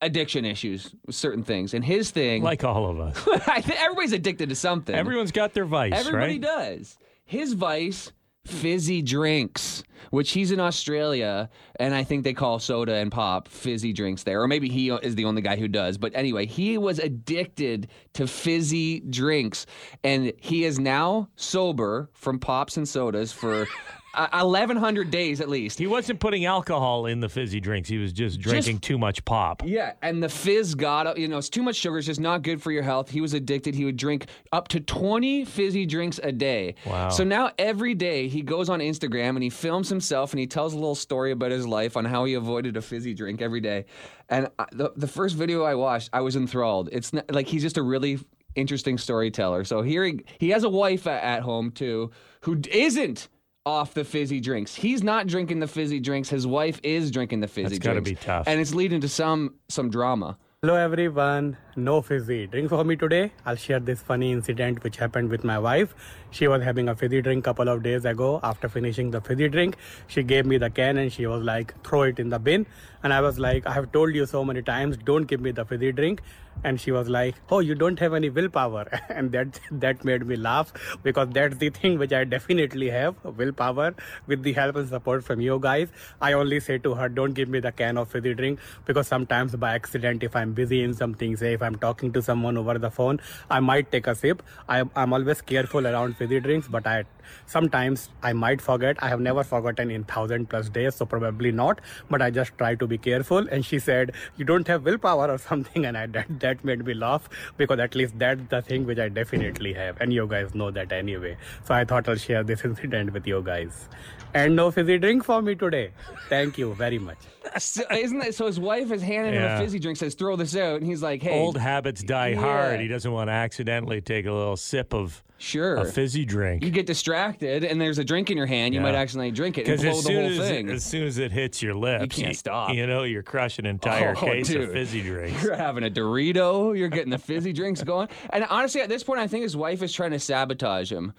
addiction 0.00 0.44
issues 0.44 0.94
with 1.06 1.14
certain 1.14 1.42
things. 1.44 1.74
And 1.74 1.84
his 1.84 2.10
thing, 2.10 2.42
Like 2.42 2.64
all 2.64 2.90
of 2.90 2.98
us, 3.00 3.26
everybody's 3.78 4.12
addicted 4.12 4.48
to 4.48 4.54
something. 4.56 4.94
everyone's 4.94 5.32
got 5.32 5.54
their 5.54 5.64
vice, 5.64 5.92
Everybody 5.94 6.32
right? 6.32 6.40
does. 6.40 6.98
His 7.24 7.52
vice, 7.52 8.10
fizzy 8.44 9.00
drinks, 9.00 9.84
which 10.10 10.32
he's 10.32 10.50
in 10.50 10.58
Australia, 10.58 11.48
and 11.78 11.94
I 11.94 12.02
think 12.02 12.24
they 12.24 12.34
call 12.34 12.58
soda 12.58 12.94
and 12.96 13.12
pop 13.12 13.46
fizzy 13.46 13.92
drinks 13.92 14.24
there. 14.24 14.42
Or 14.42 14.48
maybe 14.48 14.68
he 14.68 14.90
is 14.90 15.14
the 15.14 15.24
only 15.26 15.40
guy 15.40 15.54
who 15.56 15.68
does. 15.68 15.96
But 15.98 16.10
anyway, 16.16 16.46
he 16.46 16.76
was 16.76 16.98
addicted 16.98 17.86
to 18.14 18.26
fizzy 18.26 18.98
drinks, 19.00 19.66
and 20.02 20.32
he 20.40 20.64
is 20.64 20.80
now 20.80 21.28
sober 21.36 22.10
from 22.12 22.40
pops 22.40 22.76
and 22.76 22.88
sodas 22.88 23.30
for 23.32 23.68
uh, 24.14 24.28
1,100 24.44 25.10
days 25.10 25.40
at 25.40 25.48
least. 25.48 25.78
He 25.78 25.86
wasn't 25.86 26.20
putting 26.20 26.44
alcohol 26.44 27.06
in 27.06 27.20
the 27.20 27.28
fizzy 27.28 27.60
drinks. 27.60 27.88
He 27.88 27.98
was 27.98 28.12
just 28.12 28.40
drinking 28.40 28.78
too 28.80 28.98
much 28.98 29.24
pop. 29.24 29.62
Yeah, 29.64 29.92
and 30.02 30.22
the 30.22 30.28
fizz 30.28 30.74
got 30.74 31.16
you 31.18 31.28
know 31.28 31.38
it's 31.38 31.48
too 31.48 31.62
much 31.62 31.76
sugar. 31.76 31.98
It's 31.98 32.06
just 32.06 32.20
not 32.20 32.42
good 32.42 32.60
for 32.62 32.70
your 32.72 32.82
health. 32.82 33.10
He 33.10 33.20
was 33.20 33.34
addicted. 33.34 33.74
He 33.74 33.84
would 33.84 33.96
drink 33.96 34.26
up 34.52 34.68
to 34.68 34.80
twenty 34.80 35.44
fizzy 35.44 35.86
drinks 35.86 36.20
a 36.22 36.32
day. 36.32 36.74
Wow. 36.86 37.08
So 37.08 37.24
now 37.24 37.50
every 37.58 37.94
day 37.94 38.28
he 38.28 38.42
goes 38.42 38.68
on 38.68 38.80
Instagram 38.80 39.30
and 39.30 39.42
he 39.42 39.50
films 39.50 39.88
himself 39.88 40.32
and 40.32 40.40
he 40.40 40.46
tells 40.46 40.72
a 40.74 40.76
little 40.76 40.94
story 40.94 41.32
about 41.32 41.50
his 41.50 41.66
life 41.66 41.96
on 41.96 42.04
how 42.04 42.24
he 42.24 42.34
avoided 42.34 42.76
a 42.76 42.82
fizzy 42.82 43.14
drink 43.14 43.40
every 43.40 43.60
day. 43.60 43.86
And 44.28 44.48
I, 44.58 44.66
the 44.72 44.92
the 44.96 45.08
first 45.08 45.36
video 45.36 45.62
I 45.64 45.74
watched, 45.74 46.10
I 46.12 46.20
was 46.20 46.36
enthralled. 46.36 46.88
It's 46.92 47.12
not, 47.12 47.30
like 47.32 47.46
he's 47.46 47.62
just 47.62 47.76
a 47.78 47.82
really 47.82 48.18
interesting 48.54 48.98
storyteller. 48.98 49.64
So 49.64 49.80
here 49.82 50.04
he 50.04 50.20
he 50.38 50.50
has 50.50 50.64
a 50.64 50.68
wife 50.68 51.06
a- 51.06 51.24
at 51.24 51.40
home 51.42 51.70
too 51.70 52.10
who 52.42 52.60
isn't 52.70 53.28
off 53.64 53.94
the 53.94 54.04
fizzy 54.04 54.40
drinks. 54.40 54.74
He's 54.74 55.02
not 55.02 55.26
drinking 55.26 55.60
the 55.60 55.66
fizzy 55.66 56.00
drinks. 56.00 56.28
His 56.28 56.46
wife 56.46 56.80
is 56.82 57.10
drinking 57.10 57.40
the 57.40 57.48
fizzy 57.48 57.68
That's 57.68 57.78
gotta 57.78 58.00
drinks. 58.00 58.20
be 58.20 58.26
tough. 58.26 58.48
And 58.48 58.60
it's 58.60 58.74
leading 58.74 59.00
to 59.02 59.08
some 59.08 59.54
some 59.68 59.90
drama. 59.90 60.36
Hello 60.62 60.74
everyone, 60.74 61.56
no 61.76 62.02
fizzy. 62.02 62.46
Drink 62.46 62.68
for 62.68 62.84
me 62.84 62.96
today. 62.96 63.32
I'll 63.46 63.56
share 63.56 63.80
this 63.80 64.02
funny 64.02 64.32
incident 64.32 64.82
which 64.84 64.96
happened 64.96 65.30
with 65.30 65.44
my 65.44 65.58
wife. 65.58 65.94
She 66.30 66.48
was 66.48 66.62
having 66.62 66.88
a 66.88 66.94
fizzy 66.94 67.22
drink 67.22 67.44
couple 67.44 67.68
of 67.68 67.82
days 67.82 68.04
ago. 68.04 68.40
After 68.42 68.68
finishing 68.68 69.10
the 69.10 69.20
fizzy 69.20 69.48
drink, 69.48 69.76
she 70.06 70.22
gave 70.22 70.46
me 70.46 70.58
the 70.58 70.70
can 70.70 70.98
and 70.98 71.12
she 71.12 71.26
was 71.26 71.42
like, 71.42 71.74
throw 71.84 72.02
it 72.02 72.18
in 72.18 72.28
the 72.28 72.38
bin. 72.38 72.66
And 73.02 73.12
I 73.12 73.20
was 73.20 73.38
like, 73.38 73.66
I 73.66 73.72
have 73.72 73.90
told 73.92 74.14
you 74.14 74.26
so 74.26 74.44
many 74.44 74.62
times, 74.62 74.96
don't 74.96 75.24
give 75.24 75.40
me 75.40 75.50
the 75.50 75.64
fizzy 75.64 75.92
drink. 75.92 76.22
And 76.64 76.80
she 76.80 76.92
was 76.92 77.08
like, 77.08 77.34
oh, 77.50 77.60
you 77.60 77.74
don't 77.74 77.98
have 77.98 78.12
any 78.14 78.28
willpower. 78.30 78.86
And 79.08 79.32
that 79.32 79.58
that 79.70 80.04
made 80.04 80.26
me 80.26 80.36
laugh 80.36 80.72
because 81.02 81.28
that's 81.30 81.56
the 81.56 81.70
thing 81.70 81.98
which 81.98 82.12
I 82.12 82.24
definitely 82.24 82.90
have, 82.90 83.16
willpower. 83.24 83.94
With 84.26 84.42
the 84.42 84.52
help 84.52 84.76
and 84.76 84.88
support 84.88 85.24
from 85.24 85.40
you 85.40 85.58
guys, 85.58 85.88
I 86.20 86.32
only 86.34 86.60
say 86.60 86.78
to 86.78 86.94
her, 86.94 87.08
don't 87.08 87.32
give 87.32 87.48
me 87.48 87.60
the 87.60 87.72
can 87.72 87.98
of 87.98 88.10
fizzy 88.10 88.34
drink 88.34 88.60
because 88.84 89.08
sometimes 89.08 89.56
by 89.56 89.74
accident, 89.74 90.22
if 90.22 90.36
I'm 90.36 90.52
busy 90.52 90.82
in 90.82 90.94
something, 90.94 91.36
say 91.36 91.54
if 91.62 91.66
I'm 91.66 91.76
talking 91.76 92.12
to 92.12 92.22
someone 92.22 92.58
over 92.58 92.78
the 92.78 92.90
phone, 92.90 93.20
I 93.50 93.60
might 93.60 93.90
take 93.92 94.06
a 94.06 94.14
sip. 94.14 94.42
I, 94.68 94.82
I'm 94.96 95.12
always 95.12 95.40
careful 95.40 95.86
around 95.86 96.16
fizzy 96.16 96.40
drinks, 96.40 96.68
but 96.68 96.86
I 96.86 97.04
sometimes 97.46 98.08
I 98.22 98.32
might 98.32 98.60
forget. 98.60 98.96
I 99.02 99.08
have 99.08 99.20
never 99.20 99.42
forgotten 99.44 99.90
in 99.90 100.04
thousand 100.04 100.48
plus 100.50 100.68
days, 100.68 100.94
so 100.94 101.06
probably 101.06 101.52
not. 101.52 101.80
But 102.10 102.22
I 102.22 102.30
just 102.30 102.56
try 102.58 102.74
to 102.76 102.86
be 102.86 102.98
careful. 102.98 103.46
And 103.48 103.64
she 103.64 103.78
said, 103.78 104.12
"You 104.36 104.44
don't 104.44 104.66
have 104.68 104.84
willpower 104.84 105.30
or 105.30 105.38
something," 105.48 105.84
and 105.86 105.96
I 105.96 106.06
that 106.18 106.40
that 106.40 106.64
made 106.64 106.84
me 106.84 106.94
laugh 106.94 107.28
because 107.56 107.78
at 107.78 107.94
least 107.94 108.18
that's 108.18 108.40
the 108.48 108.62
thing 108.62 108.86
which 108.86 108.98
I 108.98 109.08
definitely 109.08 109.72
have, 109.74 110.00
and 110.00 110.12
you 110.12 110.26
guys 110.26 110.54
know 110.54 110.70
that 110.70 110.92
anyway. 110.92 111.36
So 111.64 111.74
I 111.74 111.84
thought 111.84 112.08
I'll 112.08 112.16
share 112.16 112.42
this 112.42 112.64
incident 112.72 113.12
with 113.12 113.26
you 113.26 113.42
guys. 113.42 113.88
And 114.34 114.56
no 114.56 114.70
fizzy 114.70 114.96
drink 114.96 115.24
for 115.24 115.42
me 115.42 115.54
today. 115.54 115.90
Thank 116.30 116.56
you 116.56 116.72
very 116.74 116.98
much. 116.98 117.18
So, 117.58 117.82
isn't 117.90 118.18
that 118.20 118.34
so? 118.34 118.46
His 118.46 118.58
wife 118.58 118.90
is 118.90 119.02
handing 119.02 119.34
him 119.34 119.42
a 119.42 119.58
fizzy 119.58 119.78
drink, 119.78 119.98
says, 119.98 120.14
"Throw 120.14 120.36
this 120.36 120.56
out," 120.56 120.76
and 120.80 120.86
he's 120.86 121.02
like, 121.02 121.22
"Hey, 121.22 121.38
Old 121.38 121.58
habits 121.58 122.02
die 122.02 122.28
Yeah. 122.28 122.40
hard. 122.40 122.80
He 122.80 122.88
doesn't 122.88 123.12
want 123.12 123.28
to 123.28 123.32
accidentally 123.32 124.00
take 124.00 124.24
a 124.24 124.32
little 124.32 124.56
sip 124.56 124.94
of 124.94 125.22
sure." 125.36 125.76
a 125.76 125.84
fizzy 125.84 126.24
drink. 126.24 126.64
you 126.64 126.70
get 126.70 126.86
distracted, 126.86 127.11
and 127.14 127.80
there's 127.80 127.98
a 127.98 128.04
drink 128.04 128.30
in 128.30 128.36
your 128.36 128.46
hand. 128.46 128.74
You 128.74 128.80
Yeah. 128.80 128.86
might 128.86 128.94
accidentally 128.94 129.30
drink 129.30 129.58
it 129.58 129.68
and 129.68 129.80
blow 129.80 129.90
as 129.90 129.96
the 129.96 130.02
soon 130.02 130.16
whole 130.32 130.42
as, 130.42 130.48
thing. 130.48 130.68
It, 130.68 130.72
as 130.74 130.84
soon 130.84 131.06
as 131.06 131.18
it 131.18 131.32
hits 131.32 131.62
your 131.62 131.74
lips, 131.74 132.02
you 132.02 132.08
can't 132.08 132.28
you, 132.28 132.34
stop. 132.34 132.74
You 132.74 132.86
know, 132.86 133.02
you're 133.04 133.22
crushing 133.22 133.64
an 133.66 133.70
entire 133.70 134.14
Oh, 134.16 134.20
case 134.20 134.48
dude. 134.48 134.62
of 134.62 134.72
fizzy 134.72 135.02
drinks. 135.02 135.42
You're 135.42 135.56
having 135.56 135.84
a 135.84 135.90
Dorito. 135.90 136.76
You're 136.76 136.88
getting 136.88 137.10
the 137.10 137.18
fizzy 137.18 137.52
drinks 137.52 137.82
going. 137.82 138.08
And 138.30 138.44
honestly, 138.50 138.80
at 138.80 138.88
this 138.88 139.02
point, 139.02 139.20
I 139.20 139.26
think 139.26 139.42
his 139.42 139.56
wife 139.56 139.82
is 139.82 139.92
trying 139.92 140.12
to 140.12 140.18
sabotage 140.18 140.90
him. 140.90 141.12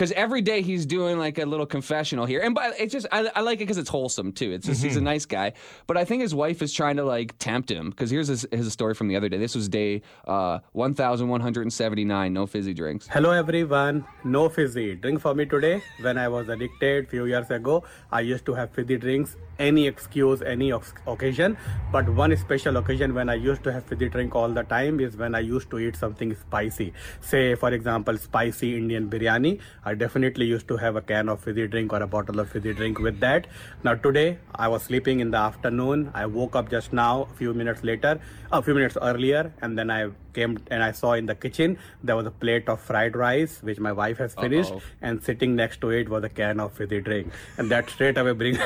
Because 0.00 0.12
every 0.12 0.40
day 0.40 0.62
he's 0.62 0.86
doing 0.86 1.18
like 1.18 1.36
a 1.36 1.44
little 1.44 1.66
confessional 1.66 2.24
here, 2.24 2.40
and 2.40 2.54
but 2.54 2.72
it's 2.80 2.90
just 2.90 3.06
I, 3.12 3.30
I 3.36 3.42
like 3.42 3.56
it 3.58 3.64
because 3.64 3.76
it's 3.76 3.90
wholesome 3.90 4.32
too. 4.32 4.50
It's 4.50 4.64
just 4.66 4.82
he's 4.82 4.92
Mm-hmm. 4.92 4.98
a 5.06 5.10
nice 5.12 5.26
guy, 5.26 5.52
but 5.86 5.98
I 5.98 6.06
think 6.06 6.22
his 6.22 6.34
wife 6.34 6.62
is 6.62 6.72
trying 6.72 6.96
to 6.96 7.04
like 7.04 7.36
tempt 7.38 7.70
him. 7.70 7.90
Because 7.90 8.10
here's 8.10 8.28
his, 8.28 8.46
his 8.50 8.72
story 8.72 8.94
from 8.94 9.08
the 9.08 9.16
other 9.16 9.28
day. 9.28 9.36
This 9.36 9.54
was 9.54 9.68
day 9.68 10.00
uh, 10.26 10.60
1,179. 10.72 12.32
No 12.32 12.46
fizzy 12.46 12.72
drinks. 12.72 13.08
Hello 13.08 13.30
everyone. 13.30 14.06
No 14.24 14.48
fizzy 14.48 14.94
drink 14.94 15.20
for 15.20 15.34
me 15.34 15.44
today. 15.44 15.82
When 16.00 16.16
I 16.16 16.28
was 16.28 16.48
addicted 16.48 17.10
few 17.10 17.26
years 17.26 17.50
ago, 17.50 17.84
I 18.10 18.22
used 18.22 18.46
to 18.46 18.54
have 18.54 18.72
fizzy 18.72 18.96
drinks 18.96 19.36
any 19.58 19.86
excuse, 19.86 20.40
any 20.40 20.72
oc- 20.72 21.02
occasion. 21.06 21.58
But 21.92 22.08
one 22.08 22.34
special 22.38 22.78
occasion 22.78 23.12
when 23.12 23.28
I 23.28 23.34
used 23.34 23.62
to 23.64 23.72
have 23.72 23.84
fizzy 23.84 24.08
drink 24.08 24.34
all 24.34 24.48
the 24.48 24.62
time 24.62 24.98
is 25.00 25.18
when 25.18 25.34
I 25.34 25.40
used 25.40 25.68
to 25.72 25.78
eat 25.78 25.96
something 25.96 26.34
spicy. 26.34 26.94
Say 27.20 27.54
for 27.54 27.70
example, 27.70 28.16
spicy 28.16 28.78
Indian 28.78 29.10
biryani. 29.10 29.60
I 29.84 29.89
definitely 29.94 30.46
used 30.46 30.68
to 30.68 30.76
have 30.76 30.96
a 30.96 31.00
can 31.00 31.28
of 31.28 31.40
fizzy 31.40 31.66
drink 31.66 31.92
or 31.92 32.02
a 32.02 32.06
bottle 32.06 32.40
of 32.40 32.50
fizzy 32.50 32.74
drink 32.74 32.98
with 32.98 33.20
that. 33.20 33.46
Now 33.82 33.94
today 33.94 34.38
I 34.54 34.68
was 34.68 34.82
sleeping 34.82 35.20
in 35.20 35.30
the 35.30 35.38
afternoon. 35.38 36.10
I 36.14 36.26
woke 36.26 36.56
up 36.56 36.70
just 36.70 36.92
now, 36.92 37.28
a 37.30 37.34
few 37.34 37.54
minutes 37.54 37.82
later, 37.82 38.20
a 38.52 38.62
few 38.62 38.74
minutes 38.74 38.96
earlier, 39.00 39.52
and 39.62 39.78
then 39.78 39.90
I 39.90 40.10
came 40.32 40.58
and 40.70 40.82
I 40.82 40.92
saw 40.92 41.12
in 41.12 41.26
the 41.26 41.34
kitchen 41.34 41.78
there 42.02 42.16
was 42.16 42.26
a 42.26 42.30
plate 42.30 42.68
of 42.68 42.80
fried 42.80 43.16
rice 43.16 43.62
which 43.62 43.78
my 43.78 43.92
wife 43.92 44.18
has 44.18 44.34
finished, 44.34 44.72
Uh-oh. 44.72 44.82
and 45.02 45.22
sitting 45.22 45.56
next 45.56 45.80
to 45.82 45.90
it 45.90 46.08
was 46.08 46.24
a 46.24 46.28
can 46.28 46.60
of 46.60 46.72
fizzy 46.72 47.00
drink, 47.00 47.32
and 47.58 47.70
that 47.70 47.90
straight 47.90 48.18
away 48.18 48.32
bring 48.32 48.58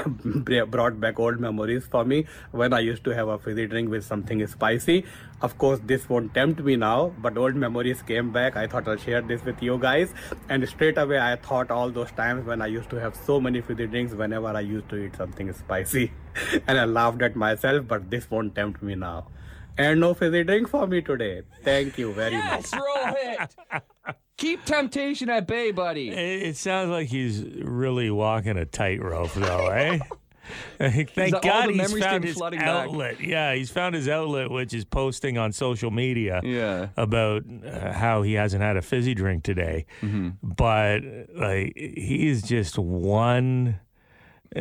brought 0.71 1.01
back 1.01 1.19
old 1.19 1.41
memories 1.41 1.87
for 1.87 2.05
me 2.05 2.27
when 2.53 2.73
I 2.73 2.81
used 2.81 3.05
to 3.05 3.11
have 3.15 3.29
a 3.29 3.39
fizzy 3.39 3.67
drink 3.67 3.91
with 3.91 4.05
something 4.05 4.47
spicy. 4.47 5.05
Of 5.43 5.59
course, 5.59 5.81
this 5.85 6.09
won't 6.09 6.33
tempt 6.33 6.61
me 6.61 6.77
now, 6.77 7.13
but 7.19 7.37
old 7.37 7.55
memories 7.55 8.01
came 8.03 8.33
back. 8.33 8.57
I 8.57 8.67
thought 8.67 8.89
I'll 8.89 8.97
share 8.97 9.21
this 9.21 9.45
with 9.45 9.63
you 9.63 9.79
guys, 9.79 10.15
and 10.49 10.67
straight 10.69 10.97
away 10.97 11.19
I 11.19 11.37
thought 11.37 11.71
all 11.71 11.91
those 11.91 12.13
times 12.13 12.47
when 12.47 12.63
I 12.63 12.67
used 12.67 12.89
to 12.91 12.97
have 13.01 13.17
so 13.17 13.41
many 13.41 13.61
fizzy 13.61 13.87
drinks 13.87 14.15
whenever 14.15 14.47
I 14.47 14.61
used 14.61 14.89
to 14.91 14.97
eat 15.05 15.17
something 15.17 15.53
spicy, 15.53 16.13
and 16.67 16.79
I 16.79 16.85
laughed 16.85 17.21
at 17.23 17.37
myself. 17.37 17.87
But 17.87 18.11
this 18.11 18.31
won't 18.31 18.55
tempt 18.55 18.83
me 18.83 18.95
now. 18.95 19.27
And 19.77 20.01
no 20.01 20.15
fizzy 20.15 20.45
drink 20.45 20.69
for 20.69 20.87
me 20.87 21.03
today. 21.03 21.43
Thank 21.63 21.99
you 21.99 22.13
very 22.13 22.37
much. 22.37 22.73
Yes, 22.73 22.75
Rohit. 22.75 23.81
Keep 24.37 24.65
temptation 24.65 25.29
at 25.31 25.47
bay, 25.47 25.71
buddy. 25.71 26.11
It, 26.11 26.43
it 26.49 26.57
sounds 26.57 26.91
like 26.91 27.09
he's 27.09 27.43
really 27.63 28.11
walking 28.11 28.57
a 28.57 28.65
tightrope, 28.65 29.33
though, 29.35 29.67
eh? 29.71 29.99
Thank 30.79 31.35
all 31.35 31.41
God 31.41 31.71
he's 31.71 31.99
found 31.99 32.23
his 32.25 32.35
flooding 32.37 32.61
back. 32.61 32.69
outlet. 32.69 33.21
Yeah, 33.21 33.55
he's 33.55 33.71
found 33.71 33.95
his 33.95 34.09
outlet, 34.09 34.51
which 34.51 34.75
is 34.75 34.85
posting 34.85 35.39
on 35.39 35.53
social 35.53 35.91
media 35.91 36.41
Yeah. 36.45 36.89
about 36.97 37.45
uh, 37.65 37.93
how 37.93 38.23
he 38.23 38.35
hasn't 38.35 38.63
had 38.63 38.77
a 38.77 38.83
fizzy 38.83 39.15
drink 39.15 39.43
today. 39.43 39.87
Mm-hmm. 40.03 40.31
But 40.43 41.01
like, 41.35 41.73
he 41.77 42.29
is 42.29 42.43
just 42.43 42.79
one 42.79 43.81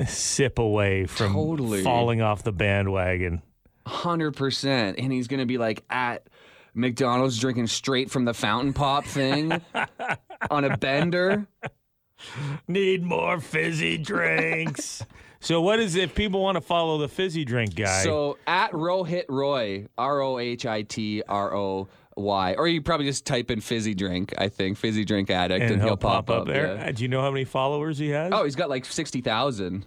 sip 0.08 0.58
away 0.58 1.06
from 1.06 1.34
Totally. 1.34 1.84
falling 1.84 2.22
off 2.22 2.44
the 2.44 2.54
bandwagon. 2.54 3.42
Hundred 3.86 4.36
percent, 4.36 4.98
and 5.00 5.12
he's 5.12 5.28
gonna 5.28 5.46
be 5.46 5.58
like 5.58 5.84
at 5.90 6.28
McDonald's 6.74 7.38
drinking 7.40 7.68
straight 7.68 8.10
from 8.10 8.26
the 8.26 8.34
fountain 8.34 8.74
pop 8.74 9.06
thing 9.06 9.62
on 10.52 10.64
a 10.64 10.78
bender. 10.78 11.48
Need 12.68 13.04
more 13.04 13.40
fizzy 13.40 13.98
drinks. 13.98 15.06
so, 15.40 15.62
what 15.62 15.80
is 15.80 15.96
if 15.96 16.16
people 16.16 16.42
want 16.42 16.56
to 16.56 16.62
follow 16.62 16.98
the 16.98 17.08
fizzy 17.10 17.44
drink 17.44 17.76
guy? 17.76 18.04
So 18.04 18.38
at 18.48 18.72
Rohit 18.72 19.26
Roy, 19.28 19.88
R 19.98 20.22
O 20.22 20.40
H 20.40 20.66
I 20.66 20.84
T 20.84 21.22
R 21.28 21.54
O 21.56 21.90
Y, 22.16 22.56
or 22.58 22.68
you 22.68 22.82
probably 22.82 23.06
just 23.06 23.26
type 23.26 23.50
in 23.52 23.60
fizzy 23.62 23.94
drink. 23.94 24.34
I 24.38 24.50
think 24.50 24.78
fizzy 24.78 25.06
drink 25.06 25.30
addict, 25.30 25.72
and 25.72 25.82
he'll, 25.82 25.98
pop, 25.98 26.30
up, 26.30 26.46
there. 26.48 26.76
yeah. 26.76 26.86
Uh, 26.88 26.92
Do 26.92 27.04
you 27.04 27.08
know 27.10 27.22
how 27.22 27.32
many 27.32 27.46
followers 27.46 27.98
he 27.98 28.10
has? 28.10 28.32
Oh, 28.34 28.44
he's 28.44 28.56
got 28.56 28.70
like 28.70 28.86
sixty 28.86 29.22
thousand 29.22 29.86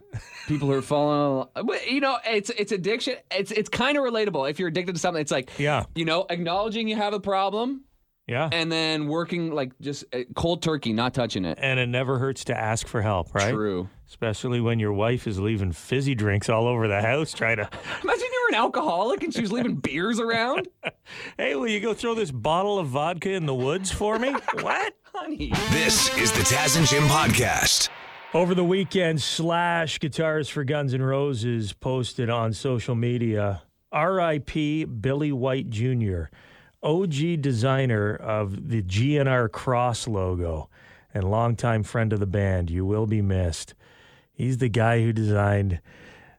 people 0.48 0.68
who 0.68 0.74
are 0.74 0.82
following. 0.82 1.48
But, 1.54 1.90
You 1.90 2.00
know, 2.00 2.18
it's 2.26 2.50
it's 2.50 2.72
addiction. 2.72 3.16
It's 3.30 3.50
it's 3.52 3.68
kind 3.68 3.96
of 3.96 4.04
relatable. 4.04 4.50
If 4.50 4.58
you're 4.58 4.68
addicted 4.68 4.94
to 4.94 4.98
something, 5.00 5.20
it's 5.20 5.30
like 5.32 5.50
Yeah. 5.58 5.84
you 5.94 6.04
know, 6.04 6.26
acknowledging 6.28 6.88
you 6.88 6.96
have 6.96 7.12
a 7.14 7.20
problem 7.20 7.82
yeah. 8.26 8.48
and 8.52 8.70
then 8.70 9.06
working 9.06 9.52
like 9.52 9.72
just 9.80 10.04
uh, 10.12 10.20
cold 10.34 10.62
turkey, 10.62 10.92
not 10.92 11.14
touching 11.14 11.44
it. 11.44 11.58
and 11.60 11.78
it 11.78 11.88
never 11.88 12.18
hurts 12.18 12.44
to 12.44 12.56
ask 12.58 12.86
for 12.86 13.02
help, 13.02 13.34
right? 13.34 13.52
True. 13.52 13.88
Especially 14.08 14.60
when 14.60 14.78
your 14.78 14.92
wife 14.92 15.26
is 15.26 15.38
leaving 15.40 15.72
fizzy 15.72 16.14
drinks 16.14 16.48
all 16.48 16.66
over 16.66 16.86
the 16.88 17.00
house, 17.00 17.32
trying 17.32 17.56
to, 17.56 17.68
Imagine 18.02 18.24
you 18.24 18.46
were 18.46 18.56
an 18.56 18.62
alcoholic 18.62 19.22
and 19.22 19.34
she 19.34 19.40
was 19.40 19.50
leaving 19.52 19.76
beers 19.76 20.20
around. 20.20 20.68
hey, 21.36 21.54
will 21.56 21.68
you 21.68 21.80
go 21.80 21.92
throw 21.94 22.14
this 22.14 22.30
bottle 22.30 22.78
of 22.78 22.86
vodka 22.88 23.32
in 23.32 23.46
the 23.46 23.54
woods 23.54 23.90
for 23.90 24.18
me? 24.18 24.32
what? 24.60 24.94
Honey. 25.14 25.52
This 25.70 26.16
is 26.18 26.30
the 26.32 26.40
Taz 26.40 26.76
and 26.76 26.86
Jim 26.86 27.04
podcast. 27.04 27.88
Over 28.34 28.54
the 28.54 28.64
weekend, 28.64 29.22
Slash 29.22 29.98
Guitars 29.98 30.48
for 30.48 30.62
Guns 30.62 30.92
N' 30.92 31.00
Roses 31.02 31.72
posted 31.72 32.28
on 32.28 32.52
social 32.52 32.94
media 32.94 33.62
R.I.P. 33.92 34.84
Billy 34.84 35.32
White 35.32 35.70
Jr., 35.70 36.24
OG 36.86 37.40
designer 37.40 38.14
of 38.14 38.68
the 38.68 38.80
GNR 38.80 39.50
Cross 39.50 40.06
logo 40.06 40.70
and 41.12 41.24
longtime 41.24 41.82
friend 41.82 42.12
of 42.12 42.20
the 42.20 42.26
band. 42.26 42.70
You 42.70 42.86
will 42.86 43.06
be 43.06 43.20
missed. 43.20 43.74
He's 44.32 44.58
the 44.58 44.68
guy 44.68 45.02
who 45.02 45.12
designed 45.12 45.80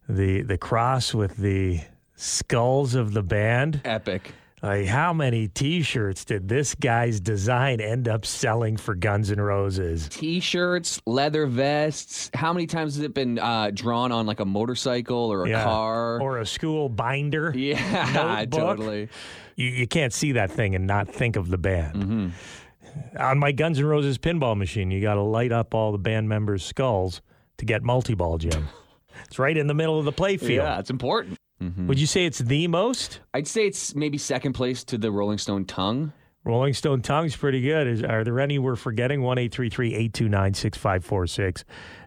the 0.07 0.41
the 0.43 0.57
cross 0.57 1.13
with 1.13 1.35
the 1.35 1.81
skulls 2.15 2.95
of 2.95 3.11
the 3.13 3.23
band. 3.23 3.81
Epic. 3.83 4.31
Like, 4.63 4.87
how 4.87 5.13
many 5.13 5.47
T-shirts 5.49 6.25
did 6.25 6.47
this 6.47 6.73
guy's 6.73 7.19
design 7.19 7.79
end 7.79 8.07
up 8.07 8.25
selling 8.25 8.75
for 8.75 8.95
Guns 8.95 9.29
N' 9.31 9.39
Roses? 9.39 10.09
T-shirts, 10.09 10.99
leather 11.05 11.45
vests. 11.45 12.31
How 12.33 12.53
many 12.53 12.65
times 12.65 12.95
has 12.95 13.03
it 13.03 13.13
been 13.13 13.37
uh, 13.37 13.69
drawn 13.71 14.11
on 14.11 14.25
like 14.25 14.39
a 14.39 14.45
motorcycle 14.45 15.31
or 15.31 15.45
a 15.45 15.49
Yeah. 15.49 15.63
car? 15.63 16.19
or 16.19 16.39
a 16.39 16.45
school 16.45 16.89
binder. 16.89 17.53
yeah, 17.55 18.11
notebook. 18.49 18.59
totally. 18.77 19.09
You, 19.55 19.67
you 19.67 19.87
can't 19.87 20.11
see 20.11 20.31
that 20.31 20.49
thing 20.49 20.73
and 20.73 20.87
not 20.87 21.07
think 21.07 21.35
of 21.35 21.49
the 21.49 21.57
band. 21.59 21.95
Mm-hmm. 21.95 23.17
On 23.19 23.37
my 23.37 23.51
Guns 23.51 23.77
N' 23.77 23.85
Roses 23.85 24.17
pinball 24.17 24.57
machine, 24.57 24.89
you 24.89 25.01
got 25.01 25.15
to 25.15 25.21
light 25.21 25.51
up 25.51 25.75
all 25.75 25.91
the 25.91 25.99
band 25.99 26.29
members' 26.29 26.65
skulls 26.65 27.21
to 27.57 27.65
get 27.65 27.83
multi-ball, 27.83 28.39
Jim. 28.39 28.67
it's 29.25 29.37
right 29.37 29.55
in 29.55 29.67
the 29.67 29.75
middle 29.75 29.99
of 29.99 30.05
the 30.05 30.13
playfield. 30.13 30.55
Yeah, 30.55 30.79
it's 30.79 30.89
important. 30.89 31.37
Mm-hmm. 31.61 31.87
Would 31.87 31.99
you 31.99 32.05
say 32.07 32.25
it's 32.25 32.39
the 32.39 32.67
most? 32.67 33.19
I'd 33.33 33.47
say 33.47 33.65
it's 33.65 33.95
maybe 33.95 34.17
second 34.17 34.53
place 34.53 34.83
to 34.85 34.97
the 34.97 35.11
Rolling 35.11 35.37
Stone 35.39 35.65
tongue. 35.65 36.13
Rolling 36.43 36.73
Stone 36.73 37.01
tongue's 37.01 37.35
pretty 37.35 37.61
good. 37.61 37.87
Is, 37.87 38.03
are 38.03 38.23
there 38.23 38.39
any 38.39 38.59
we're 38.59 38.75
forgetting? 38.75 39.21
One 39.21 39.37
eight 39.37 39.51
three 39.53 39.69
three 39.69 39.93
eight 39.95 40.13
two 40.13 40.29
nine 40.29 40.53
six 40.53 40.77
five 40.77 41.03
four 41.03 41.25
six. 41.27 41.65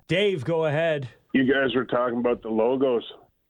Dave, 0.08 0.44
go 0.44 0.64
ahead. 0.64 1.08
You 1.34 1.44
guys 1.44 1.74
were 1.74 1.84
talking 1.84 2.18
about 2.18 2.42
the 2.42 2.48
logos. 2.48 3.02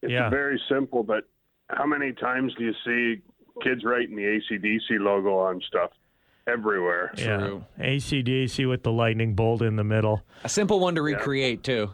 It's 0.03 0.11
Yeah. 0.13 0.29
very 0.31 0.61
simple, 0.71 1.03
but 1.03 1.25
how 1.69 1.87
many 1.87 2.13
times 2.13 2.53
do 2.59 2.65
you 2.65 2.73
see 2.85 3.23
kids 3.63 3.85
writing 3.85 4.17
the 4.17 4.23
ACDC 4.25 4.99
logo 5.01 5.37
on 5.39 5.61
stuff? 5.69 5.91
everywhere. 6.47 7.13
Yeah. 7.17 7.59
ACDC 7.79 8.69
with 8.69 8.83
the 8.83 8.91
lightning 8.91 9.35
bolt 9.35 9.63
in 9.63 9.77
the 9.77 9.85
middle. 9.85 10.23
A 10.43 10.49
simple 10.49 10.81
one 10.81 10.97
to 10.97 11.03
recreate 11.03 11.63
too. 11.63 11.91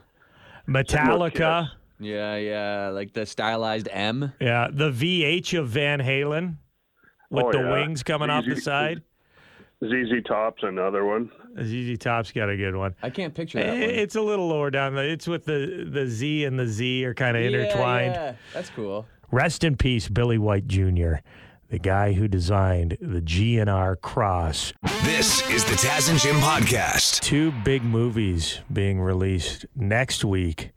Metallica. 0.67 1.71
Yeah, 1.99 2.37
yeah, 2.37 2.89
like 2.89 3.13
the 3.13 3.25
stylized 3.27 3.89
M. 3.91 4.33
Yeah. 4.41 4.69
The 4.71 4.91
VH 4.91 5.59
of 5.59 5.69
Van 5.69 6.01
Halen 6.01 6.57
with 7.31 7.47
Oh, 7.47 7.53
the 7.53 7.59
yeah. 7.61 7.73
wings 7.73 8.03
coming 8.03 8.31
off 8.31 8.45
the 8.47 8.61
side. 8.61 9.03
ZZ 9.85 10.23
Top's 10.27 10.63
another 10.63 11.05
one. 11.05 11.31
ZZ 11.63 11.99
Top's 11.99 12.33
got 12.33 12.49
a 12.49 12.57
good 12.57 12.75
one. 12.75 12.95
I 13.03 13.11
can't 13.11 13.35
picture 13.35 13.59
that 13.59 13.71
one. 13.73 13.83
It's 13.83 14.15
a 14.17 14.23
little 14.23 14.49
lower 14.49 14.71
down. 14.71 14.97
It's 14.99 15.27
with 15.27 15.45
the 15.45 15.87
the 15.91 16.07
Z 16.07 16.45
and 16.45 16.59
the 16.59 16.67
Z 16.67 17.05
are 17.05 17.15
kind 17.15 17.37
of 17.37 17.43
Yeah, 17.43 17.49
intertwined. 17.61 18.15
yeah, 18.15 18.35
that's 18.55 18.71
cool. 18.71 19.07
Rest 19.31 19.65
in 19.65 19.77
peace, 19.77 20.09
Billy 20.09 20.39
White 20.39 20.67
Jr., 20.67 21.17
the 21.69 21.79
guy 21.79 22.13
who 22.13 22.27
designed 22.29 22.97
the 23.01 23.21
GNR 23.21 24.01
Cross. 24.01 24.73
This 25.03 25.47
is 25.51 25.65
the 25.65 25.73
Taz 25.75 26.09
and 26.09 26.19
Jim 26.19 26.37
podcast. 26.37 27.21
Two 27.21 27.53
big 27.65 27.83
movies 27.85 28.61
being 28.73 29.01
released 29.01 29.67
next 29.75 30.25
week 30.25 30.71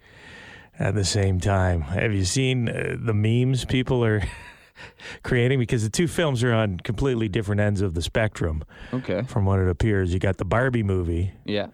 at 0.79 0.95
the 0.95 1.03
same 1.03 1.39
time. 1.39 1.81
Have 1.81 2.13
you 2.13 2.23
seen 2.25 2.69
uh, 2.69 2.95
the 2.97 3.13
memes 3.13 3.65
people 3.65 4.03
are 4.03 4.23
creating? 5.23 5.59
Because 5.59 5.83
the 5.83 5.89
two 5.89 6.07
films 6.07 6.43
are 6.43 6.53
on 6.53 6.77
completely 6.77 7.27
different 7.29 7.61
ends 7.61 7.81
of 7.81 7.93
the 7.93 8.01
spectrum 8.01 8.63
Okay. 8.93 9.23
from 9.23 9.45
what 9.45 9.59
it 9.59 9.67
appears. 9.69 10.13
You 10.13 10.19
got 10.19 10.37
the 10.37 10.45
Barbie 10.45 10.83
movie 10.83 11.33
Yeah. 11.45 11.67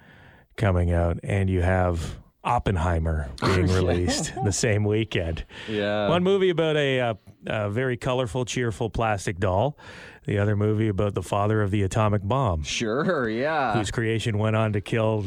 coming 0.58 0.91
out, 0.91 1.20
and 1.24 1.50
you 1.50 1.62
have 1.62 2.18
Oppenheimer 2.44 3.30
being 3.41 3.68
released 3.68 4.34
the 4.44 4.52
same 4.52 4.84
weekend. 4.84 5.46
Yeah. 5.70 6.10
One 6.10 6.24
movie 6.24 6.50
about 6.50 6.76
a, 6.78 7.00
uh, 7.00 7.13
a 7.48 7.70
very 7.70 7.98
colorful, 7.98 8.46
cheerful 8.46 8.89
plastic 8.89 9.39
doll. 9.39 9.78
The 10.26 10.39
other 10.39 10.56
movie 10.56 10.88
about 10.88 11.13
the 11.13 11.22
father 11.22 11.62
of 11.62 11.70
the 11.70 11.84
atomic 11.84 12.24
bomb, 12.24 12.63
Sure, 12.63 13.30
yeah. 13.30 13.74
whose 13.74 13.91
creation 13.91 14.39
went 14.39 14.56
on 14.56 14.74
to 14.74 14.82
kill 14.82 15.24